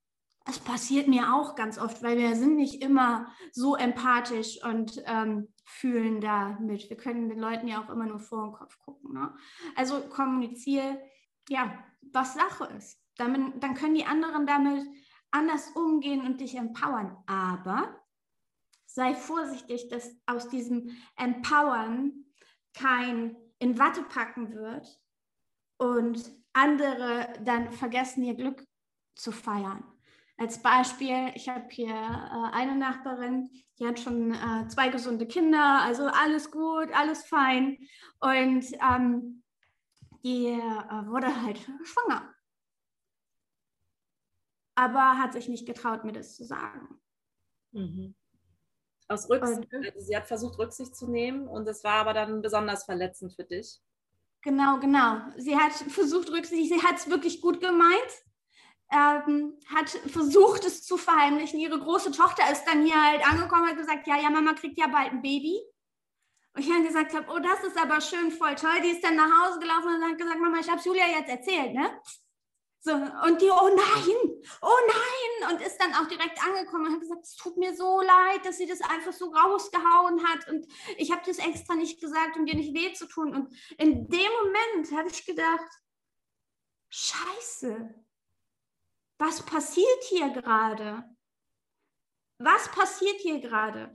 [0.45, 5.47] Das passiert mir auch ganz oft, weil wir sind nicht immer so empathisch und ähm,
[5.63, 6.89] fühlen damit.
[6.89, 9.13] Wir können den Leuten ja auch immer nur vor den Kopf gucken.
[9.13, 9.33] Ne?
[9.75, 10.99] Also kommuniziere,
[11.49, 11.73] ja,
[12.11, 12.99] was Sache ist.
[13.15, 14.85] Damit, dann können die anderen damit
[15.31, 17.15] anders umgehen und dich empowern.
[17.25, 18.01] Aber
[18.85, 22.25] sei vorsichtig, dass aus diesem Empowern
[22.73, 24.99] kein in Watte packen wird
[25.77, 28.67] und andere dann vergessen, ihr Glück
[29.15, 29.83] zu feiern.
[30.43, 35.81] Als Beispiel, ich habe hier äh, eine Nachbarin, die hat schon äh, zwei gesunde Kinder,
[35.81, 37.77] also alles gut, alles fein.
[38.19, 39.43] Und ähm,
[40.21, 42.33] die äh, wurde halt schwanger.
[44.75, 46.99] Aber hat sich nicht getraut, mir das zu sagen.
[47.71, 48.13] Mhm.
[49.07, 52.83] Aus Rücksicht, also sie hat versucht, Rücksicht zu nehmen und es war aber dann besonders
[52.83, 53.79] verletzend für dich.
[54.41, 55.21] Genau, genau.
[55.37, 58.25] Sie hat versucht, Rücksicht, sie hat es wirklich gut gemeint,
[58.93, 61.59] ähm, hat versucht, es zu verheimlichen.
[61.59, 64.77] Ihre große Tochter ist dann hier halt angekommen und hat gesagt, ja, ja, Mama kriegt
[64.77, 65.59] ja bald ein Baby.
[66.55, 68.79] Und ich dann gesagt habe, oh, das ist aber schön, voll toll.
[68.83, 71.73] Die ist dann nach Hause gelaufen und hat gesagt, Mama, ich habe Julia jetzt erzählt,
[71.73, 71.99] ne?
[72.85, 76.99] So, und die, oh nein, oh nein, und ist dann auch direkt angekommen und hat
[76.99, 81.09] gesagt, es tut mir so leid, dass sie das einfach so rausgehauen hat und ich
[81.09, 83.33] habe das extra nicht gesagt, um dir nicht weh zu tun.
[83.33, 85.69] Und in dem Moment habe ich gedacht,
[86.89, 88.02] scheiße,
[89.17, 91.03] was passiert hier gerade?
[92.39, 93.93] Was passiert hier gerade?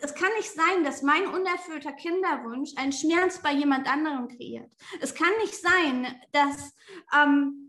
[0.00, 4.70] es kann nicht sein, dass mein unerfüllter Kinderwunsch einen Schmerz bei jemand anderem kreiert.
[5.00, 6.74] Es kann nicht sein, dass
[7.14, 7.67] ähm,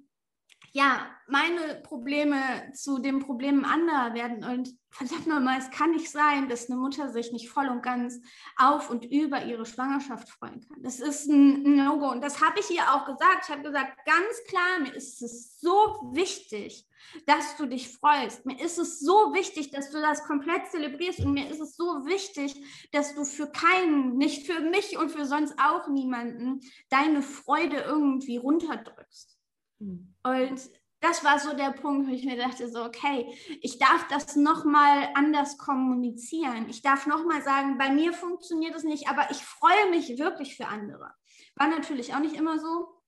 [0.71, 2.38] ja, meine Probleme
[2.73, 4.43] zu den Problemen anderer werden.
[4.43, 8.19] Und verdammt nochmal, es kann nicht sein, dass eine Mutter sich nicht voll und ganz
[8.58, 10.82] auf und über ihre Schwangerschaft freuen kann.
[10.82, 12.10] Das ist ein No-Go.
[12.10, 13.43] Und das habe ich ihr auch gesagt.
[13.43, 16.88] Ich habe gesagt, ganz klar, mir ist es so wichtig,
[17.25, 18.45] dass du dich freust.
[18.45, 21.19] Mir ist es so wichtig, dass du das komplett zelebrierst.
[21.19, 25.25] Und mir ist es so wichtig, dass du für keinen, nicht für mich und für
[25.25, 29.38] sonst auch niemanden, deine Freude irgendwie runterdrückst.
[29.79, 30.59] Und
[31.01, 35.09] das war so der Punkt, wo ich mir dachte, so, okay, ich darf das nochmal
[35.15, 36.67] anders kommunizieren.
[36.69, 40.67] Ich darf nochmal sagen, bei mir funktioniert es nicht, aber ich freue mich wirklich für
[40.67, 41.13] andere.
[41.55, 43.01] War natürlich auch nicht immer so.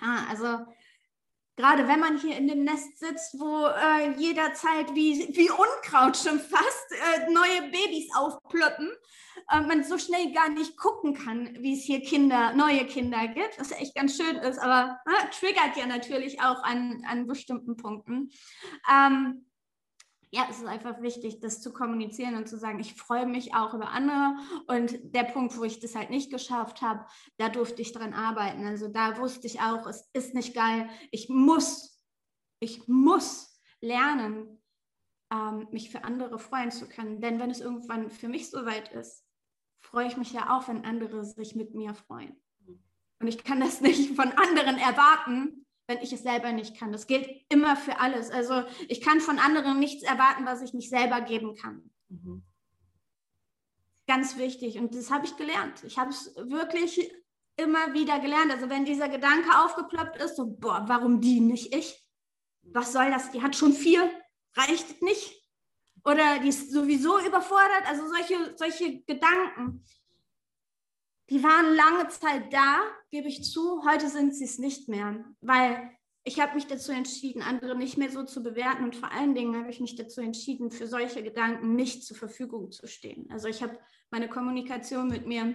[0.00, 0.64] Ja, also
[1.56, 6.38] gerade wenn man hier in dem Nest sitzt, wo äh, jederzeit wie, wie Unkraut schon
[6.38, 8.90] fast äh, neue Babys aufploppen,
[9.50, 13.58] äh, man so schnell gar nicht gucken kann, wie es hier Kinder, neue Kinder gibt,
[13.58, 18.30] was echt ganz schön ist, aber äh, triggert ja natürlich auch an, an bestimmten Punkten.
[18.90, 19.44] Ähm,
[20.34, 23.74] ja, es ist einfach wichtig, das zu kommunizieren und zu sagen, ich freue mich auch
[23.74, 24.34] über andere.
[24.66, 27.04] Und der Punkt, wo ich das halt nicht geschafft habe,
[27.36, 28.64] da durfte ich dran arbeiten.
[28.64, 30.88] Also da wusste ich auch, es ist nicht geil.
[31.10, 32.02] Ich muss,
[32.60, 34.62] ich muss lernen,
[35.30, 37.20] ähm, mich für andere freuen zu können.
[37.20, 39.26] Denn wenn es irgendwann für mich soweit ist,
[39.82, 42.40] freue ich mich ja auch, wenn andere sich mit mir freuen.
[43.20, 46.92] Und ich kann das nicht von anderen erwarten, wenn ich es selber nicht kann.
[46.92, 48.30] Das gilt immer für alles.
[48.30, 51.90] Also ich kann von anderen nichts erwarten, was ich nicht selber geben kann.
[52.08, 52.42] Mhm.
[54.06, 54.78] Ganz wichtig.
[54.78, 55.84] Und das habe ich gelernt.
[55.84, 57.12] Ich habe es wirklich
[57.56, 58.52] immer wieder gelernt.
[58.52, 62.06] Also wenn dieser Gedanke aufgeploppt ist, so, boah, warum die nicht ich?
[62.62, 63.30] Was soll das?
[63.32, 64.10] Die hat schon vier,
[64.54, 65.42] reicht nicht
[66.04, 67.86] oder die ist sowieso überfordert.
[67.86, 69.84] Also solche, solche Gedanken,
[71.32, 73.82] die waren lange Zeit da, gebe ich zu.
[73.84, 75.90] Heute sind sie es nicht mehr, weil
[76.24, 79.56] ich habe mich dazu entschieden, andere nicht mehr so zu bewerten und vor allen Dingen
[79.56, 83.28] habe ich mich dazu entschieden, für solche Gedanken nicht zur Verfügung zu stehen.
[83.30, 83.78] Also ich habe
[84.10, 85.54] meine Kommunikation mit mir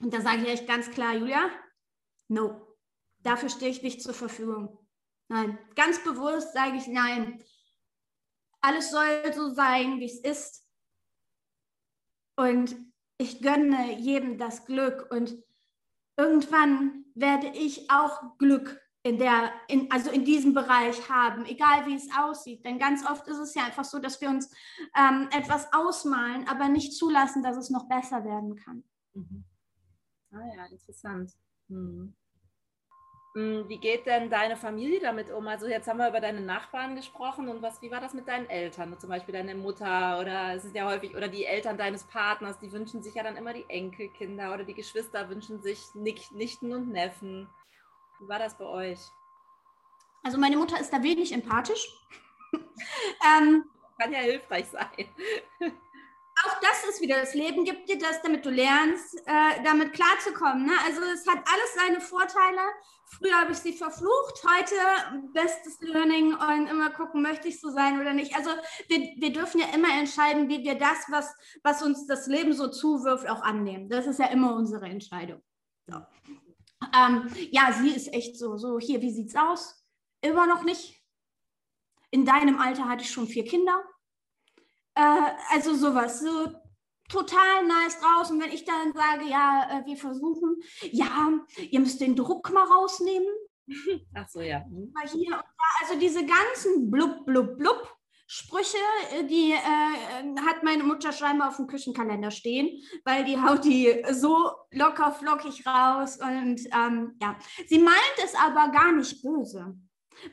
[0.00, 1.50] und da sage ich echt ganz klar, Julia,
[2.28, 2.76] no,
[3.18, 4.78] dafür stehe ich nicht zur Verfügung.
[5.28, 7.42] Nein, ganz bewusst sage ich nein
[8.66, 10.66] alles soll so sein, wie es ist.
[12.36, 12.76] Und
[13.18, 15.36] ich gönne jedem das Glück und
[16.16, 21.94] irgendwann werde ich auch Glück in der, in, also in diesem Bereich haben, egal wie
[21.94, 22.64] es aussieht.
[22.64, 24.50] Denn ganz oft ist es ja einfach so, dass wir uns
[24.96, 28.82] ähm, etwas ausmalen, aber nicht zulassen, dass es noch besser werden kann.
[29.14, 29.44] Mhm.
[30.32, 31.32] Ah ja, interessant.
[31.68, 32.16] Mhm.
[33.36, 35.46] Hm, wie geht denn deine Familie damit um?
[35.46, 38.48] Also jetzt haben wir über deine Nachbarn gesprochen und was, wie war das mit deinen
[38.48, 38.98] Eltern?
[38.98, 42.72] Zum Beispiel deine Mutter oder es ist ja häufig, oder die Eltern deines Partners, die
[42.72, 47.46] wünschen sich ja dann immer die Enkelkinder oder die Geschwister wünschen sich Nichten und Neffen.
[48.20, 49.00] Wie war das bei euch?
[50.22, 51.86] Also meine Mutter ist da wenig empathisch.
[52.54, 53.66] ähm,
[53.98, 55.74] Kann ja hilfreich sein.
[56.46, 60.66] Auch das ist wieder, das Leben gibt dir das, damit du lernst, äh, damit klarzukommen.
[60.66, 60.72] Ne?
[60.86, 62.60] Also es hat alles seine Vorteile.
[63.08, 64.74] Früher habe ich sie verflucht, heute
[65.32, 68.34] bestes Learning und immer gucken, möchte ich so sein oder nicht.
[68.36, 68.50] Also
[68.88, 71.32] wir, wir dürfen ja immer entscheiden, wie wir das, was,
[71.62, 73.88] was uns das Leben so zuwirft, auch annehmen.
[73.88, 75.40] Das ist ja immer unsere Entscheidung.
[75.86, 75.98] So.
[76.94, 79.84] Ähm, ja, sie ist echt so, so hier, wie sieht's aus?
[80.20, 81.00] Immer noch nicht.
[82.10, 83.82] In deinem Alter hatte ich schon vier Kinder.
[84.96, 86.48] Äh, also sowas, so
[87.08, 88.30] total nice draus.
[88.30, 90.56] Und wenn ich dann sage, ja, äh, wir versuchen,
[90.90, 91.32] ja,
[91.70, 93.28] ihr müsst den Druck mal rausnehmen.
[94.14, 94.60] Ach so, ja.
[94.68, 94.92] Mhm.
[95.12, 95.42] Hier und da,
[95.82, 97.96] also diese ganzen blub, blub, blub
[98.28, 98.76] Sprüche,
[99.12, 104.02] äh, die äh, hat meine Mutter scheinbar auf dem Küchenkalender stehen, weil die haut die
[104.10, 106.18] so locker flockig raus.
[106.20, 109.78] Und ähm, ja, sie meint es aber gar nicht böse,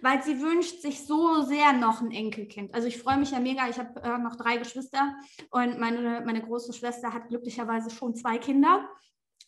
[0.02, 2.74] weil sie wünscht sich so sehr noch ein Enkelkind.
[2.74, 5.15] Also ich freue mich ja mega, ich habe äh, noch drei Geschwister
[5.52, 8.88] und meine, meine große Schwester hat glücklicherweise schon zwei Kinder.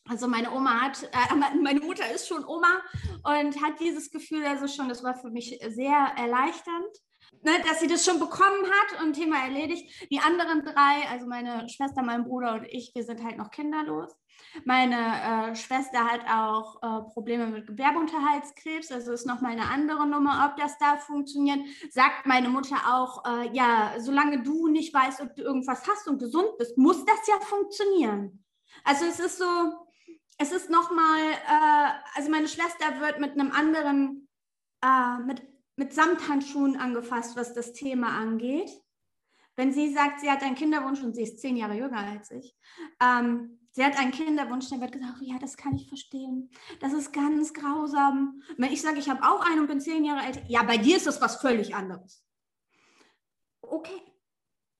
[0.07, 2.81] Also meine Oma hat, äh, meine Mutter ist schon Oma
[3.23, 6.95] und hat dieses Gefühl also schon, das war für mich sehr erleichternd
[7.43, 10.07] ne, dass sie das schon bekommen hat und Thema erledigt.
[10.11, 14.11] Die anderen drei, also meine Schwester, mein Bruder und ich, wir sind halt noch kinderlos.
[14.63, 14.95] Meine
[15.51, 20.57] äh, Schwester hat auch äh, Probleme mit Gewerbeunterhaltskrebs, also ist nochmal eine andere Nummer, ob
[20.57, 21.59] das da funktioniert.
[21.91, 26.19] Sagt meine Mutter auch, äh, ja, solange du nicht weißt, ob du irgendwas hast und
[26.19, 28.43] gesund bist, muss das ja funktionieren.
[28.83, 29.87] Also es ist so,
[30.37, 34.27] es ist nochmal, äh, also meine Schwester wird mit einem anderen,
[34.81, 35.41] äh, mit
[35.75, 38.71] mit Samthandschuhen angefasst, was das Thema angeht.
[39.55, 42.55] Wenn sie sagt, sie hat einen Kinderwunsch und sie ist zehn Jahre jünger als ich,
[43.01, 46.49] ähm, sie hat einen Kinderwunsch, dann wird gesagt, ja, das kann ich verstehen.
[46.79, 48.41] Das ist ganz grausam.
[48.57, 50.97] Wenn ich sage, ich habe auch einen und bin zehn Jahre alt, ja, bei dir
[50.97, 52.25] ist das was völlig anderes.
[53.61, 54.01] Okay.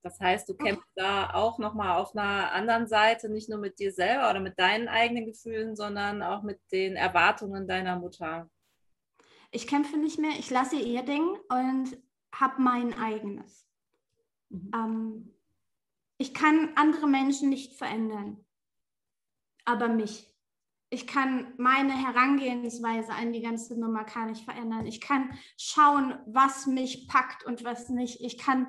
[0.02, 3.92] Das heißt, du kämpfst da auch nochmal auf einer anderen Seite, nicht nur mit dir
[3.92, 8.50] selber oder mit deinen eigenen Gefühlen, sondern auch mit den Erwartungen deiner Mutter
[9.56, 11.98] ich kämpfe nicht mehr, ich lasse ihr Ding und
[12.34, 13.66] habe mein eigenes.
[14.50, 14.72] Mhm.
[14.76, 15.34] Ähm,
[16.18, 18.45] ich kann andere Menschen nicht verändern,
[19.65, 20.32] aber mich.
[20.91, 24.86] Ich kann meine Herangehensweise an die ganze Nummer kann ich verändern.
[24.86, 28.21] Ich kann schauen, was mich packt und was nicht.
[28.21, 28.67] Ich kann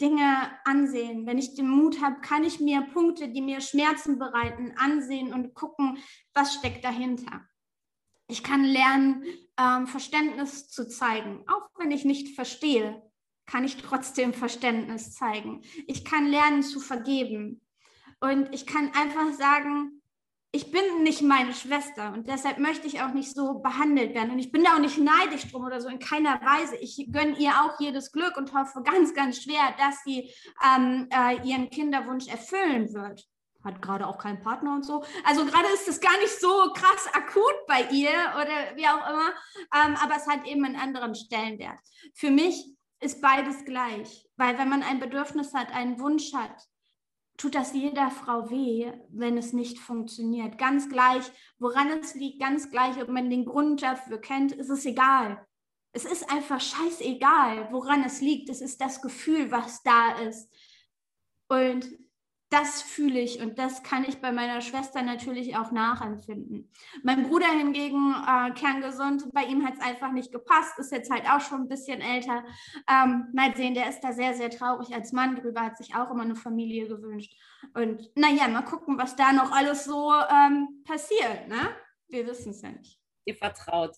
[0.00, 1.26] Dinge ansehen.
[1.26, 5.54] Wenn ich den Mut habe, kann ich mir Punkte, die mir Schmerzen bereiten, ansehen und
[5.54, 5.98] gucken,
[6.32, 7.46] was steckt dahinter.
[8.28, 9.24] Ich kann lernen,
[9.58, 11.44] ähm, Verständnis zu zeigen.
[11.48, 13.02] Auch wenn ich nicht verstehe,
[13.46, 15.62] kann ich trotzdem Verständnis zeigen.
[15.86, 17.60] Ich kann lernen zu vergeben.
[18.20, 19.97] Und ich kann einfach sagen,
[20.50, 24.30] ich bin nicht meine Schwester und deshalb möchte ich auch nicht so behandelt werden.
[24.30, 26.76] Und ich bin da auch nicht neidisch drum oder so, in keiner Weise.
[26.76, 30.32] Ich gönne ihr auch jedes Glück und hoffe ganz, ganz schwer, dass sie
[30.64, 33.26] ähm, äh, ihren Kinderwunsch erfüllen wird
[33.64, 35.04] hat gerade auch keinen Partner und so.
[35.24, 39.30] Also gerade ist es gar nicht so krass akut bei ihr oder wie auch immer,
[39.74, 41.78] ähm, aber es hat eben einen anderen Stellenwert.
[42.14, 42.64] Für mich
[43.00, 46.56] ist beides gleich, weil wenn man ein Bedürfnis hat, einen Wunsch hat,
[47.38, 50.58] tut das jeder Frau weh, wenn es nicht funktioniert.
[50.58, 51.24] Ganz gleich,
[51.58, 55.46] woran es liegt, ganz gleich, ob man den Grund dafür kennt, ist es egal.
[55.92, 58.50] Es ist einfach scheißegal, woran es liegt.
[58.50, 60.52] Es ist das Gefühl, was da ist.
[61.48, 61.88] Und
[62.50, 66.70] das fühle ich und das kann ich bei meiner Schwester natürlich auch nachempfinden.
[67.02, 71.28] Mein Bruder hingegen, äh, kerngesund, bei ihm hat es einfach nicht gepasst, ist jetzt halt
[71.28, 72.44] auch schon ein bisschen älter.
[72.88, 76.10] Ähm, mal sehen, der ist da sehr, sehr traurig als Mann drüber, hat sich auch
[76.10, 77.34] immer eine Familie gewünscht.
[77.74, 81.48] Und naja, mal gucken, was da noch alles so ähm, passiert.
[81.48, 81.76] Ne?
[82.08, 82.98] Wir wissen es ja nicht.
[83.26, 83.94] Ihr vertraut.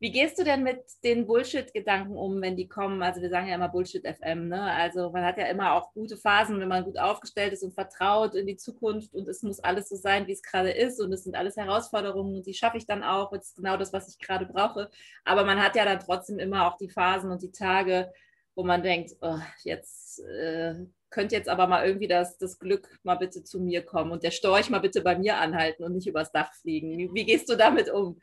[0.00, 3.02] Wie gehst du denn mit den Bullshit-Gedanken um, wenn die kommen?
[3.02, 4.60] Also wir sagen ja immer Bullshit-FM, ne?
[4.60, 8.34] Also man hat ja immer auch gute Phasen, wenn man gut aufgestellt ist und vertraut
[8.34, 11.24] in die Zukunft und es muss alles so sein, wie es gerade ist und es
[11.24, 13.30] sind alles Herausforderungen und die schaffe ich dann auch.
[13.30, 14.90] Das ist genau das, was ich gerade brauche.
[15.24, 18.12] Aber man hat ja dann trotzdem immer auch die Phasen und die Tage,
[18.56, 20.74] wo man denkt, oh, jetzt äh,
[21.10, 24.32] könnte jetzt aber mal irgendwie das, das Glück mal bitte zu mir kommen und der
[24.32, 26.98] Storch mal bitte bei mir anhalten und nicht übers Dach fliegen.
[26.98, 28.20] Wie, wie gehst du damit um?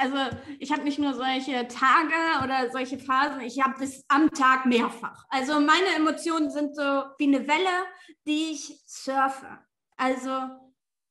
[0.00, 4.66] Also ich habe nicht nur solche Tage oder solche Phasen, ich habe es am Tag
[4.66, 5.24] mehrfach.
[5.28, 6.82] Also meine Emotionen sind so
[7.18, 7.86] wie eine Welle,
[8.26, 9.58] die ich surfe.
[9.96, 10.30] Also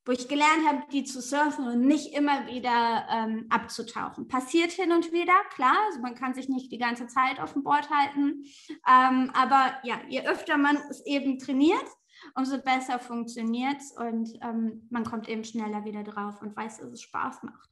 [0.09, 4.27] wo ich gelernt habe, die zu surfen und nicht immer wieder ähm, abzutauchen.
[4.27, 7.63] Passiert hin und wieder, klar, also man kann sich nicht die ganze Zeit auf dem
[7.63, 8.43] Board halten.
[8.89, 11.85] Ähm, aber ja, je öfter man es eben trainiert,
[12.33, 16.91] umso besser funktioniert es und ähm, man kommt eben schneller wieder drauf und weiß, dass
[16.91, 17.69] es Spaß macht.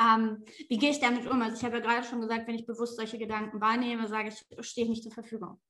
[0.00, 1.42] Ähm, wie gehe ich damit um?
[1.42, 4.66] Also ich habe ja gerade schon gesagt, wenn ich bewusst solche Gedanken wahrnehme, sage ich,
[4.66, 5.60] stehe ich nicht zur Verfügung.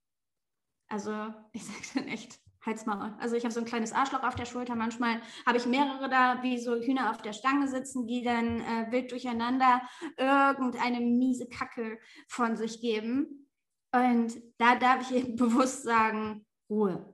[0.88, 1.10] Also
[1.52, 3.16] ich sage dann echt, halt's mal.
[3.18, 4.76] Also ich habe so ein kleines Arschloch auf der Schulter.
[4.76, 8.86] Manchmal habe ich mehrere da, wie so Hühner auf der Stange sitzen, die dann äh,
[8.90, 9.82] wild durcheinander
[10.16, 13.48] irgendeine miese Kacke von sich geben.
[13.92, 17.09] Und da darf ich eben bewusst sagen, Ruhe.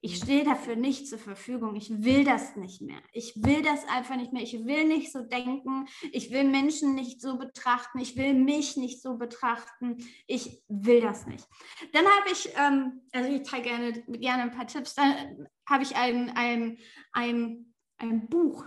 [0.00, 1.74] Ich stehe dafür nicht zur Verfügung.
[1.76, 2.98] Ich will das nicht mehr.
[3.12, 4.42] Ich will das einfach nicht mehr.
[4.42, 5.86] Ich will nicht so denken.
[6.12, 7.98] Ich will Menschen nicht so betrachten.
[7.98, 9.96] Ich will mich nicht so betrachten.
[10.26, 11.46] Ich will das nicht.
[11.92, 14.94] Dann habe ich, ähm, also ich teile gerne, gerne ein paar Tipps.
[14.94, 16.78] Dann habe ich ein, ein,
[17.12, 18.64] ein, ein Buch,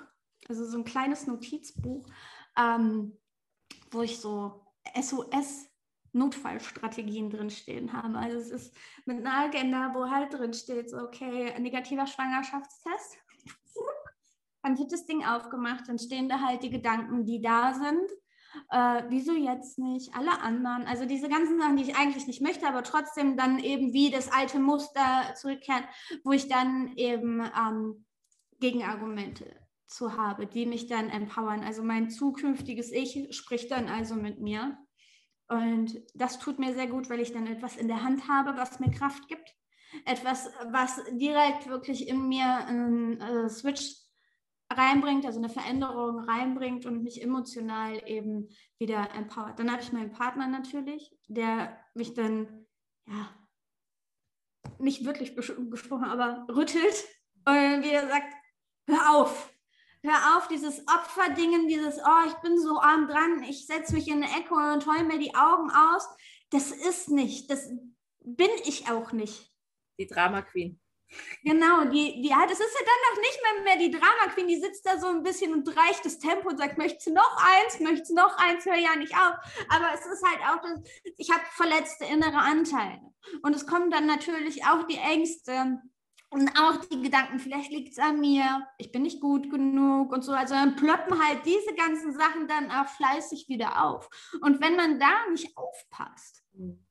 [0.47, 2.07] also so ein kleines Notizbuch.
[2.57, 3.17] Ähm,
[3.91, 4.65] wo ich so
[4.99, 5.68] SOS
[6.13, 8.17] Notfallstrategien drinstehen habe.
[8.17, 13.17] Also es ist mit einer Agenda, wo halt drin steht, so okay, negativer Schwangerschaftstest.
[14.63, 18.11] Dann wird das Ding aufgemacht, dann stehen da halt die Gedanken, die da sind.
[18.71, 20.13] Äh, wieso jetzt nicht?
[20.13, 20.85] Alle anderen.
[20.85, 24.29] Also diese ganzen Sachen, die ich eigentlich nicht möchte, aber trotzdem dann eben wie das
[24.29, 25.85] alte Muster zurückkehren,
[26.25, 28.05] wo ich dann eben ähm,
[28.59, 29.55] Gegenargumente
[29.87, 31.63] zu habe, die mich dann empowern.
[31.63, 34.77] Also mein zukünftiges Ich spricht dann also mit mir
[35.49, 38.79] und das tut mir sehr gut, weil ich dann etwas in der Hand habe, was
[38.79, 39.55] mir Kraft gibt.
[40.05, 43.95] Etwas, was direkt wirklich in mir einen äh, Switch
[44.71, 49.57] reinbringt, also eine Veränderung reinbringt und mich emotional eben wieder empowert.
[49.57, 52.67] Dann habe ich meinen Partner natürlich, der mich dann,
[53.07, 53.33] ja,
[54.77, 57.05] nicht wirklich gesprochen, aber rüttelt
[57.45, 58.33] und wieder sagt,
[58.87, 59.51] hör auf,
[60.03, 64.23] hör auf, dieses Opferdingen, dieses, oh, ich bin so arm dran, ich setze mich in
[64.23, 66.07] eine Ecke und heule mir die Augen aus.
[66.51, 67.69] Das ist nicht, das
[68.21, 69.51] bin ich auch nicht.
[69.99, 70.79] Die Drama Queen.
[71.43, 74.47] Genau, die, die, ja, das ist ja dann noch nicht mehr, mehr die Drama Queen,
[74.47, 77.37] die sitzt da so ein bisschen und reicht das Tempo und sagt, möchtest du noch
[77.37, 79.33] eins, möchtest du noch eins, hör ja nicht auf.
[79.69, 80.79] Aber es ist halt auch, das,
[81.17, 83.01] ich habe verletzte innere Anteile.
[83.41, 85.81] Und es kommen dann natürlich auch die Ängste,
[86.31, 90.23] und auch die Gedanken, vielleicht liegt es an mir, ich bin nicht gut genug und
[90.23, 90.31] so.
[90.31, 94.09] Also dann ploppen halt diese ganzen Sachen dann auch fleißig wieder auf.
[94.41, 96.85] Und wenn man da nicht aufpasst, mhm.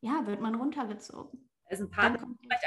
[0.00, 1.48] ja, wird man runtergezogen.
[1.68, 2.04] Das ist ein paar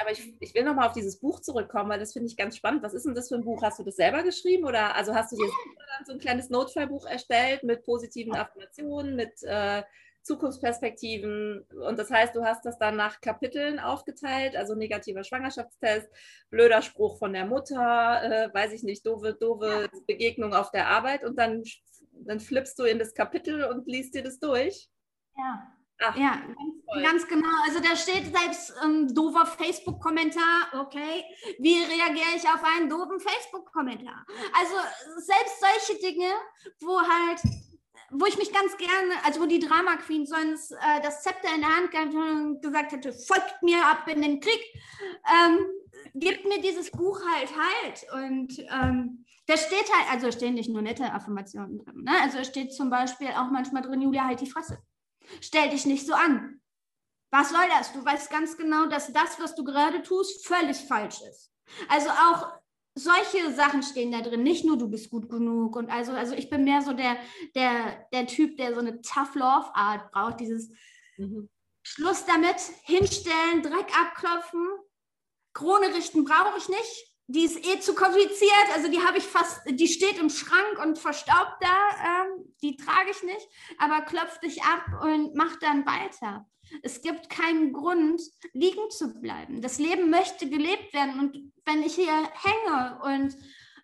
[0.02, 2.82] aber ich, ich will nochmal auf dieses Buch zurückkommen, weil das finde ich ganz spannend.
[2.82, 3.62] Was ist denn das für ein Buch?
[3.62, 5.48] Hast du das selber geschrieben oder also hast du dir
[6.06, 9.84] so ein kleines Notfallbuch erstellt mit positiven Affirmationen, mit äh,
[10.26, 11.66] Zukunftsperspektiven.
[11.88, 16.10] Und das heißt, du hast das dann nach Kapiteln aufgeteilt, also negativer Schwangerschaftstest,
[16.50, 20.00] blöder Spruch von der Mutter, äh, weiß ich nicht, doofe, doofe ja.
[20.08, 21.64] Begegnung auf der Arbeit und dann,
[22.12, 24.90] dann flippst du in das Kapitel und liest dir das durch.
[25.38, 25.72] Ja.
[26.02, 26.42] Ach, ja,
[26.92, 27.56] ganz, ganz, genau.
[27.66, 31.24] Also da steht selbst ein ähm, doofer Facebook-Kommentar, okay.
[31.58, 34.26] Wie reagiere ich auf einen doofen Facebook-Kommentar?
[34.60, 34.76] Also
[35.22, 36.34] selbst solche Dinge,
[36.82, 37.40] wo halt
[38.20, 41.62] wo ich mich ganz gerne, also wo die Drama Queen sonst äh, das Zepter in
[41.62, 44.62] der Hand gehabt und gesagt hätte, folgt mir ab in den Krieg,
[45.32, 45.60] ähm,
[46.14, 48.06] gibt mir dieses Buch halt halt.
[48.14, 52.12] Und ähm, da steht halt, also stehen nicht nur nette Affirmationen drin, ne?
[52.22, 54.80] also steht zum Beispiel auch manchmal drin, Julia, halt die Fresse.
[55.42, 56.62] Stell dich nicht so an.
[57.32, 57.92] Was soll das?
[57.92, 61.52] Du weißt ganz genau, dass das, was du gerade tust, völlig falsch ist.
[61.90, 62.54] Also auch
[62.96, 65.76] solche Sachen stehen da drin, nicht nur du bist gut genug.
[65.76, 67.18] Und also, also ich bin mehr so der,
[67.54, 70.72] der, der Typ, der so eine Tough Love Art braucht, dieses
[71.18, 71.50] mhm.
[71.84, 74.68] Schluss damit, hinstellen, Dreck abklopfen,
[75.54, 77.12] Krone richten brauche ich nicht.
[77.28, 81.00] Die ist eh zu kompliziert, also die habe ich fast, die steht im Schrank und
[81.00, 83.48] verstaubt da, ähm, die trage ich nicht,
[83.80, 86.46] aber klopf dich ab und mach dann weiter.
[86.84, 88.22] Es gibt keinen Grund,
[88.54, 89.62] liegen zu bleiben.
[89.62, 91.20] Das Leben möchte gelebt werden.
[91.20, 93.38] Und wenn ich hier hänge und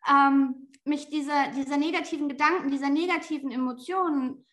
[0.09, 4.45] ähm, mich dieser, dieser negativen Gedanken, dieser negativen Emotionen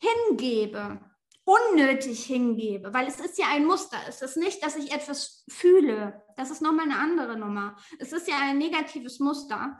[0.00, 1.00] hingebe,
[1.44, 3.96] unnötig hingebe, weil es ist ja ein Muster.
[4.06, 6.22] Es ist nicht, dass ich etwas fühle.
[6.36, 7.76] Das ist nochmal eine andere Nummer.
[7.98, 9.78] Es ist ja ein negatives Muster.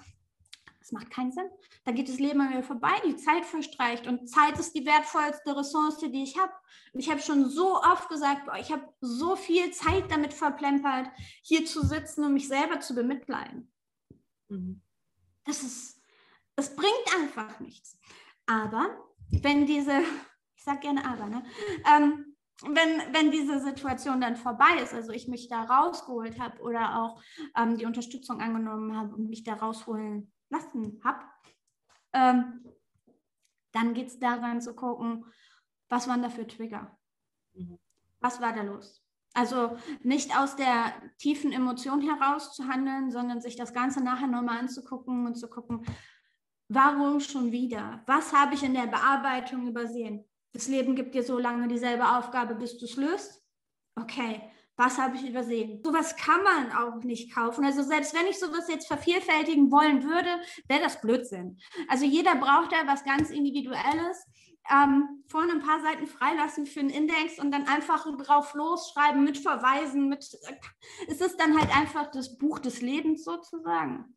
[0.88, 1.50] Das macht keinen Sinn.
[1.84, 5.54] Da geht das Leben an mir vorbei, die Zeit verstreicht und Zeit ist die wertvollste
[5.54, 6.52] Ressource, die ich habe.
[6.94, 11.10] Und ich habe schon so oft gesagt, boah, ich habe so viel Zeit damit verplempert,
[11.42, 13.70] hier zu sitzen und mich selber zu bemitleiden.
[14.48, 14.80] Mhm.
[15.44, 16.00] Das ist,
[16.56, 17.98] das bringt einfach nichts.
[18.46, 18.96] Aber
[19.28, 20.00] wenn diese,
[20.56, 21.44] ich sage gerne aber, ne?
[21.86, 26.98] Ähm, wenn, wenn diese Situation dann vorbei ist, also ich mich da rausgeholt habe oder
[26.98, 27.22] auch
[27.56, 31.24] ähm, die Unterstützung angenommen habe und mich da rausholen lassen habe,
[32.12, 32.64] ähm,
[33.72, 35.24] dann geht es daran zu gucken,
[35.88, 36.98] was waren da für Trigger?
[37.54, 37.78] Mhm.
[38.20, 39.02] Was war da los?
[39.34, 44.58] Also nicht aus der tiefen Emotion heraus zu handeln, sondern sich das Ganze nachher nochmal
[44.58, 45.84] anzugucken und zu gucken,
[46.68, 48.02] warum schon wieder?
[48.06, 50.24] Was habe ich in der Bearbeitung übersehen?
[50.52, 53.44] Das Leben gibt dir so lange dieselbe Aufgabe, bis du es löst.
[53.94, 54.42] Okay,
[54.78, 55.82] was habe ich übersehen?
[55.82, 57.64] Sowas kann man auch nicht kaufen.
[57.64, 60.30] Also selbst wenn ich sowas jetzt vervielfältigen wollen würde,
[60.68, 61.58] wäre das Blödsinn.
[61.88, 64.24] Also jeder braucht da was ganz Individuelles.
[64.70, 69.38] Ähm, vorne ein paar Seiten freilassen für einen Index und dann einfach drauf losschreiben mit
[69.38, 70.18] Verweisen, mit
[71.08, 74.14] es ist dann halt einfach das Buch des Lebens sozusagen.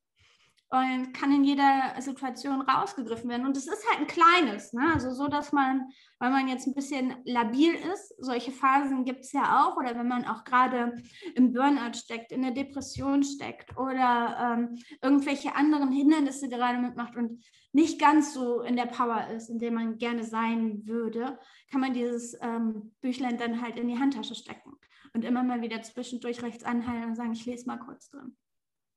[0.71, 3.45] Und kann in jeder Situation rausgegriffen werden.
[3.45, 4.93] Und es ist halt ein kleines, ne?
[4.93, 9.33] also so, dass man, wenn man jetzt ein bisschen labil ist, solche Phasen gibt es
[9.33, 10.95] ja auch, oder wenn man auch gerade
[11.35, 17.43] im Burnout steckt, in der Depression steckt oder ähm, irgendwelche anderen Hindernisse gerade mitmacht und
[17.73, 21.37] nicht ganz so in der Power ist, in der man gerne sein würde,
[21.69, 24.77] kann man dieses ähm, Büchlein dann halt in die Handtasche stecken
[25.13, 28.37] und immer mal wieder zwischendurch rechts anhalten und sagen, ich lese mal kurz drin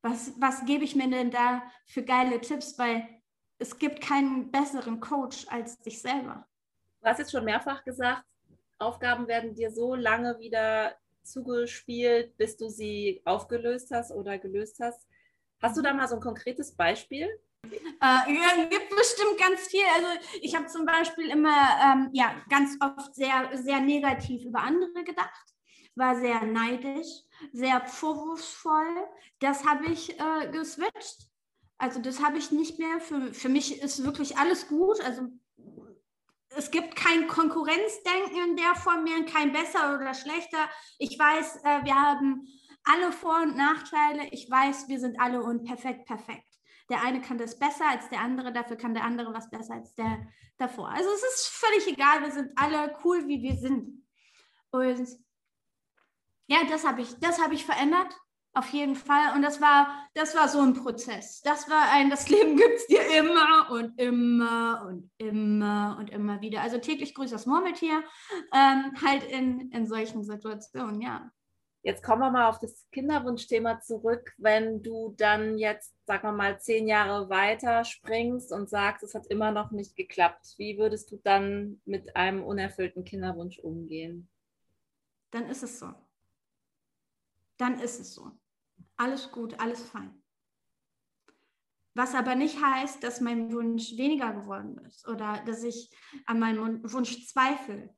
[0.05, 2.77] was, was gebe ich mir denn da für geile Tipps?
[2.77, 3.07] Weil
[3.57, 6.47] es gibt keinen besseren Coach als dich selber.
[7.01, 8.23] Du hast jetzt schon mehrfach gesagt,
[8.77, 15.07] Aufgaben werden dir so lange wieder zugespielt, bis du sie aufgelöst hast oder gelöst hast.
[15.61, 17.27] Hast du da mal so ein konkretes Beispiel?
[17.63, 19.85] Äh, ja, gibt bestimmt ganz viel.
[19.95, 20.07] Also
[20.41, 25.55] ich habe zum Beispiel immer ähm, ja, ganz oft sehr, sehr negativ über andere gedacht,
[25.95, 29.07] war sehr neidisch, sehr vorwurfsvoll.
[29.39, 31.29] Das habe ich äh, geswitcht.
[31.77, 32.99] Also das habe ich nicht mehr.
[32.99, 35.01] Für, für mich ist wirklich alles gut.
[35.01, 35.27] Also
[36.49, 40.69] es gibt kein Konkurrenzdenken in der Form mehr, kein besser oder schlechter.
[40.99, 42.47] Ich weiß, äh, wir haben
[42.83, 44.29] alle Vor- und Nachteile.
[44.31, 46.47] Ich weiß, wir sind alle unperfekt perfekt.
[46.89, 49.95] Der eine kann das besser als der andere, dafür kann der andere was besser als
[49.95, 50.27] der
[50.57, 50.89] davor.
[50.89, 54.05] Also es ist völlig egal, wir sind alle cool, wie wir sind.
[54.71, 55.07] Und
[56.47, 58.15] ja, das habe ich, das habe ich verändert,
[58.55, 59.35] auf jeden Fall.
[59.35, 61.41] Und das war, das war so ein Prozess.
[61.41, 66.41] Das war ein, das Leben gibt es dir immer und immer und immer und immer
[66.41, 66.61] wieder.
[66.61, 68.03] Also täglich grüßt das Murmeltier,
[68.53, 71.29] ähm, halt in, in solchen Situationen, ja.
[71.83, 74.33] Jetzt kommen wir mal auf das Kinderwunschthema zurück.
[74.39, 79.27] Wenn du dann jetzt, sagen wir mal, zehn Jahre weiter springst und sagst, es hat
[79.27, 84.29] immer noch nicht geklappt, wie würdest du dann mit einem unerfüllten Kinderwunsch umgehen?
[85.29, 85.93] Dann ist es so
[87.57, 88.31] dann ist es so.
[88.97, 90.21] Alles gut, alles fein.
[91.95, 95.89] Was aber nicht heißt, dass mein Wunsch weniger geworden ist oder dass ich
[96.25, 97.95] an meinem Wunsch zweifle.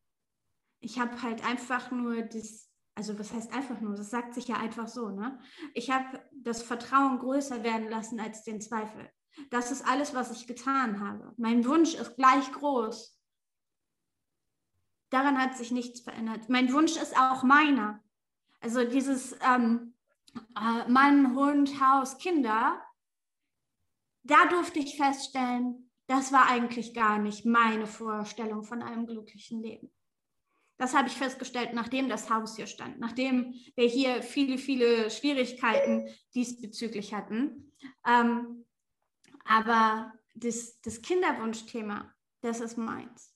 [0.80, 4.58] Ich habe halt einfach nur das, also was heißt einfach nur, das sagt sich ja
[4.58, 5.40] einfach so, ne?
[5.74, 9.10] Ich habe das Vertrauen größer werden lassen als den Zweifel.
[9.50, 11.34] Das ist alles, was ich getan habe.
[11.38, 13.20] Mein Wunsch ist gleich groß.
[15.10, 16.50] Daran hat sich nichts verändert.
[16.50, 18.04] Mein Wunsch ist auch meiner.
[18.60, 19.94] Also dieses ähm,
[20.56, 22.82] äh, Mann, Hund, Haus, Kinder,
[24.24, 29.92] da durfte ich feststellen, das war eigentlich gar nicht meine Vorstellung von einem glücklichen Leben.
[30.78, 36.08] Das habe ich festgestellt, nachdem das Haus hier stand, nachdem wir hier viele, viele Schwierigkeiten
[36.36, 37.74] diesbezüglich hatten.
[38.06, 38.66] Ähm,
[39.44, 43.34] aber das, das Kinderwunschthema, das ist meins.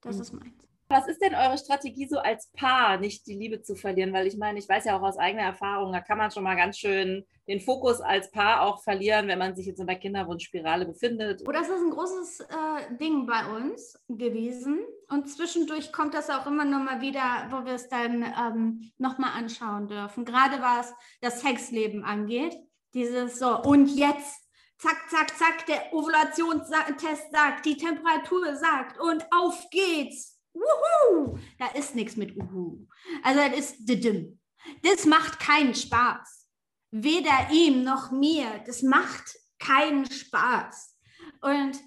[0.00, 0.22] Das mhm.
[0.22, 0.67] ist meins.
[0.90, 4.14] Was ist denn eure Strategie so als Paar, nicht die Liebe zu verlieren?
[4.14, 6.56] Weil ich meine, ich weiß ja auch aus eigener Erfahrung, da kann man schon mal
[6.56, 10.86] ganz schön den Fokus als Paar auch verlieren, wenn man sich jetzt in der Kinderwunschspirale
[10.86, 11.42] befindet.
[11.46, 14.78] Oh, das ist ein großes äh, Ding bei uns gewesen.
[15.10, 19.18] Und zwischendurch kommt das auch immer noch mal wieder, wo wir es dann ähm, noch
[19.18, 20.24] mal anschauen dürfen.
[20.24, 22.56] Gerade was das Sexleben angeht.
[22.94, 29.68] Dieses so, und jetzt zack, zack, zack, der Ovulationstest sagt, die Temperatur sagt und auf
[29.70, 30.37] geht's.
[30.58, 31.38] Wuhu!
[31.58, 32.86] Da ist nichts mit Uhu.
[33.22, 34.40] Also das ist didim.
[34.82, 36.48] Das macht keinen Spaß.
[36.90, 38.62] Weder ihm noch mir.
[38.66, 40.96] Das macht keinen Spaß.
[41.42, 41.78] Und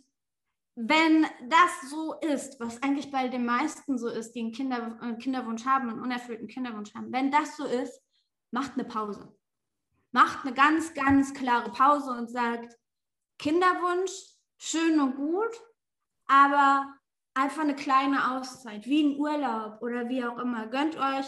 [0.75, 5.15] wenn das so ist, was eigentlich bei den meisten so ist, die einen Kinder, äh,
[5.17, 8.01] Kinderwunsch haben, einen unerfüllten Kinderwunsch haben, wenn das so ist,
[8.51, 9.35] macht eine Pause.
[10.11, 12.77] Macht eine ganz, ganz klare Pause und sagt,
[13.37, 14.11] Kinderwunsch,
[14.57, 15.51] schön und gut,
[16.27, 16.93] aber
[17.33, 20.67] einfach eine kleine Auszeit, wie ein Urlaub oder wie auch immer.
[20.67, 21.25] Gönnt euch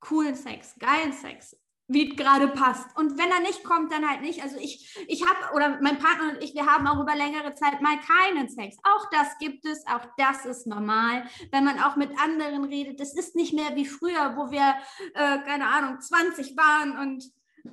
[0.00, 1.56] coolen Sex, geilen Sex,
[1.88, 2.96] wie gerade passt.
[2.96, 4.42] Und wenn er nicht kommt, dann halt nicht.
[4.42, 7.80] Also ich, ich habe, oder mein Partner und ich, wir haben auch über längere Zeit
[7.80, 8.76] mal keinen Sex.
[8.84, 11.24] Auch das gibt es, auch das ist normal.
[11.50, 14.76] Wenn man auch mit anderen redet, das ist nicht mehr wie früher, wo wir,
[15.14, 17.24] äh, keine Ahnung, 20 waren und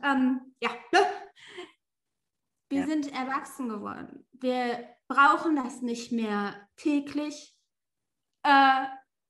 [0.03, 0.99] ähm, ja, ne?
[2.69, 2.85] wir ja.
[2.85, 4.25] sind erwachsen geworden.
[4.33, 7.56] Wir brauchen das nicht mehr täglich
[8.47, 8.87] äh,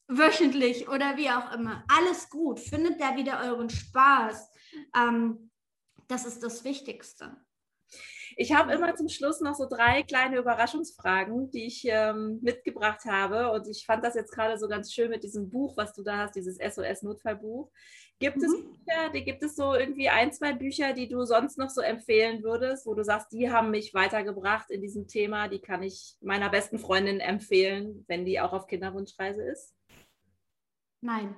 [0.08, 1.84] wöchentlich oder wie auch immer.
[1.88, 2.60] Alles gut.
[2.60, 4.50] Findet da wieder euren Spaß.
[4.96, 5.52] Ähm,
[6.08, 7.36] das ist das Wichtigste.
[8.40, 13.52] Ich habe immer zum Schluss noch so drei kleine Überraschungsfragen, die ich ähm, mitgebracht habe.
[13.52, 16.20] Und ich fand das jetzt gerade so ganz schön mit diesem Buch, was du da
[16.20, 17.72] hast, dieses SOS-Notfallbuch.
[18.20, 18.44] Gibt mhm.
[18.44, 21.82] es Bücher, die gibt es so irgendwie ein, zwei Bücher, die du sonst noch so
[21.82, 26.16] empfehlen würdest, wo du sagst, die haben mich weitergebracht in diesem Thema, die kann ich
[26.22, 29.74] meiner besten Freundin empfehlen, wenn die auch auf Kinderwunschreise ist?
[31.02, 31.36] Nein.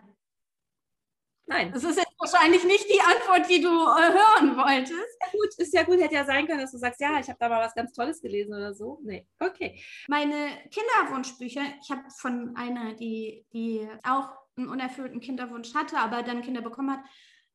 [1.50, 1.72] Nein.
[1.74, 5.18] Das ist jetzt wahrscheinlich nicht die Antwort, die du äh, hören wolltest.
[5.20, 7.40] Ja, gut, ist ja gut, hätte ja sein können, dass du sagst, ja, ich habe
[7.40, 9.00] da mal was ganz Tolles gelesen oder so.
[9.04, 9.82] Nee, okay.
[10.08, 16.44] Meine Kinderwunschbücher, ich habe von einer, die, die auch einen unerfüllten Kinderwunsch hatte, aber dann
[16.44, 17.04] Kinder bekommen hat,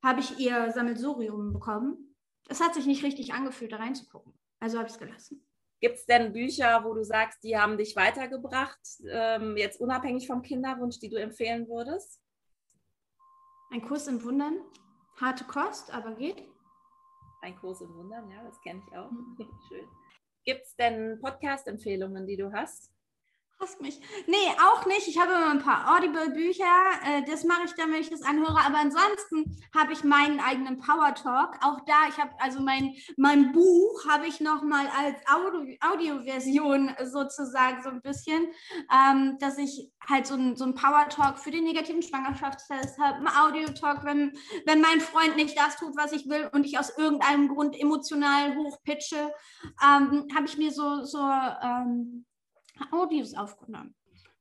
[0.02, 2.16] habe ich ihr Sammelsurium bekommen.
[2.48, 4.34] Es hat sich nicht richtig angefühlt, da reinzugucken.
[4.58, 5.46] Also habe ich es gelassen.
[5.80, 10.42] Gibt es denn Bücher, wo du sagst, die haben dich weitergebracht, ähm, jetzt unabhängig vom
[10.42, 12.23] Kinderwunsch, die du empfehlen würdest?
[13.74, 14.60] Ein Kurs im Wundern.
[15.20, 16.40] Harte Kost, aber geht.
[17.42, 19.10] Ein Kurs im Wundern, ja, das kenne ich auch.
[19.10, 19.36] Mhm.
[19.68, 19.88] Schön.
[20.44, 22.93] Gibt es denn Podcast-Empfehlungen, die du hast?
[23.60, 24.00] Hasst mich.
[24.26, 25.06] Nee, auch nicht.
[25.06, 26.64] Ich habe immer ein paar Audible-Bücher.
[27.06, 28.58] Äh, das mache ich dann, wenn ich das anhöre.
[28.58, 31.58] Aber ansonsten habe ich meinen eigenen Power Talk.
[31.62, 37.82] Auch da, ich habe also mein, mein Buch habe ich nochmal als Audio, Audioversion sozusagen
[37.84, 38.48] so ein bisschen,
[38.92, 43.18] ähm, dass ich halt so ein, so ein Power Talk für den negativen Schwangerschaftstest habe,
[43.18, 44.36] ein Audio Talk, wenn,
[44.66, 48.56] wenn mein Freund nicht das tut, was ich will und ich aus irgendeinem Grund emotional
[48.56, 49.32] hochpitche,
[49.82, 52.26] ähm, habe ich mir so, so ähm,
[52.90, 53.94] Audios aufgenommen.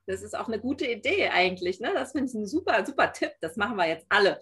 [0.05, 1.79] Das ist auch eine gute Idee eigentlich.
[1.79, 1.93] Ne?
[1.93, 3.31] Das finde ich ein super, super Tipp.
[3.39, 4.39] Das machen wir jetzt alle.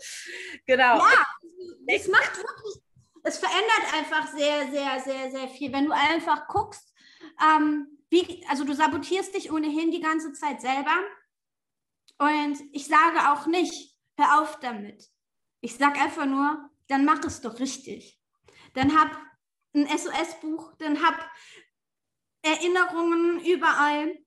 [0.66, 0.98] Genau.
[0.98, 1.26] Ja,
[1.88, 2.84] es macht wirklich,
[3.24, 5.72] es verändert einfach sehr, sehr, sehr, sehr viel.
[5.72, 6.94] Wenn du einfach guckst,
[7.42, 10.96] ähm, wie, also du sabotierst dich ohnehin die ganze Zeit selber.
[12.18, 15.10] Und ich sage auch nicht, hör auf damit.
[15.62, 18.20] Ich sage einfach nur, dann mach es doch richtig.
[18.74, 19.18] Dann hab
[19.74, 21.30] ein SOS-Buch, dann hab
[22.42, 24.18] Erinnerungen überall.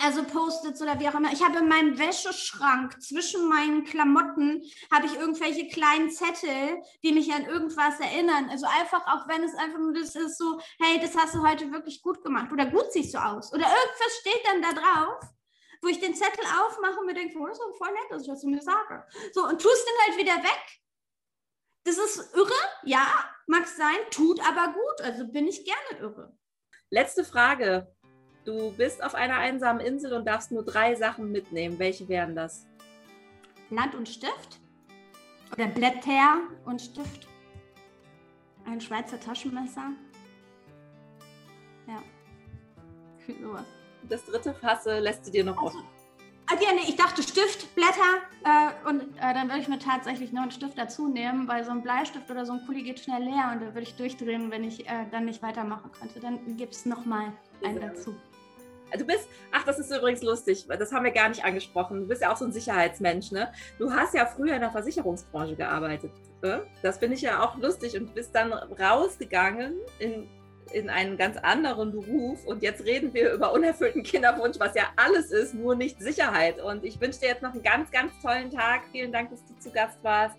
[0.00, 1.32] Also Post-its oder wie auch immer.
[1.32, 7.30] Ich habe in meinem Wäscheschrank zwischen meinen Klamotten habe ich irgendwelche kleinen Zettel, die mich
[7.32, 8.48] an irgendwas erinnern.
[8.48, 11.70] Also einfach, auch wenn es einfach nur das ist, so, hey, das hast du heute
[11.72, 13.52] wirklich gut gemacht oder gut siehst du aus.
[13.52, 15.24] Oder irgendwas steht dann da drauf,
[15.82, 18.28] wo ich den Zettel aufmache und mir denke, oh, das ist voll nett, dass ich
[18.28, 19.04] das mir sage.
[19.32, 20.80] So, und tust den halt wieder weg.
[21.84, 23.06] Das ist irre, ja,
[23.46, 25.00] mag sein, tut aber gut.
[25.02, 26.38] Also bin ich gerne irre.
[26.92, 27.86] Letzte Frage.
[28.44, 31.78] Du bist auf einer einsamen Insel und darfst nur drei Sachen mitnehmen.
[31.78, 32.66] Welche wären das?
[33.70, 34.60] Land und Stift.
[35.54, 37.28] Oder Blätter und Stift.
[38.66, 39.92] Ein Schweizer Taschenmesser.
[41.88, 42.02] Ja.
[43.40, 43.64] Sowas.
[44.10, 45.84] Das dritte Fasse lässt du dir noch offen.
[46.52, 50.32] Ah, ja, nee, ich dachte Stift, Blätter äh, und äh, dann würde ich mir tatsächlich
[50.32, 53.22] noch einen Stift dazu nehmen, weil so ein Bleistift oder so ein Kuli geht schnell
[53.22, 56.20] leer und da würde ich durchdrehen, wenn ich äh, dann nicht weitermachen könnte.
[56.20, 57.32] Dann gibt es nochmal
[57.64, 58.14] einen dazu.
[58.98, 62.00] Du bist, ach, das ist übrigens lustig, das haben wir gar nicht angesprochen.
[62.00, 63.50] Du bist ja auch so ein Sicherheitsmensch, ne?
[63.78, 66.12] Du hast ja früher in der Versicherungsbranche gearbeitet.
[66.42, 66.66] Ne?
[66.82, 70.28] Das finde ich ja auch lustig und bist dann rausgegangen in
[70.74, 75.30] in einen ganz anderen Beruf und jetzt reden wir über unerfüllten Kinderwunsch, was ja alles
[75.30, 76.60] ist, nur nicht Sicherheit.
[76.60, 78.82] Und ich wünsche dir jetzt noch einen ganz, ganz tollen Tag.
[78.92, 80.36] Vielen Dank, dass du zu Gast warst.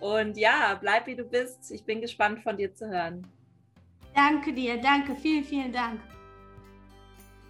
[0.00, 1.70] Und ja, bleib wie du bist.
[1.70, 3.26] Ich bin gespannt von dir zu hören.
[4.14, 6.00] Danke dir, danke, vielen, vielen Dank.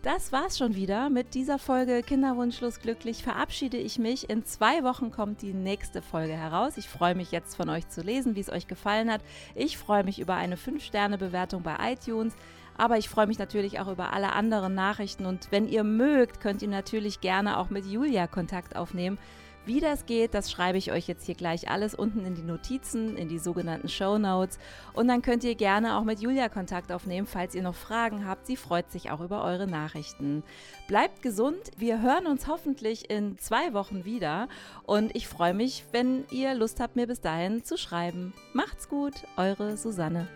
[0.05, 1.09] Das war's schon wieder.
[1.09, 4.29] Mit dieser Folge Kinderwunschlos glücklich verabschiede ich mich.
[4.29, 6.77] In zwei Wochen kommt die nächste Folge heraus.
[6.77, 9.23] Ich freue mich jetzt von euch zu lesen, wie es euch gefallen hat.
[9.55, 12.35] Ich freue mich über eine 5-Sterne-Bewertung bei iTunes.
[12.77, 15.25] Aber ich freue mich natürlich auch über alle anderen Nachrichten.
[15.25, 19.17] Und wenn ihr mögt, könnt ihr natürlich gerne auch mit Julia Kontakt aufnehmen.
[19.67, 23.17] Wie das geht, das schreibe ich euch jetzt hier gleich alles unten in die Notizen,
[23.17, 24.59] in die sogenannten Show Notes.
[24.93, 28.47] Und dann könnt ihr gerne auch mit Julia Kontakt aufnehmen, falls ihr noch Fragen habt.
[28.47, 30.43] Sie freut sich auch über eure Nachrichten.
[30.87, 31.71] Bleibt gesund.
[31.79, 34.49] Wir hören uns hoffentlich in zwei Wochen wieder.
[34.85, 38.35] Und ich freue mich, wenn ihr Lust habt, mir bis dahin zu schreiben.
[38.53, 40.29] Macht's gut, eure Susanne.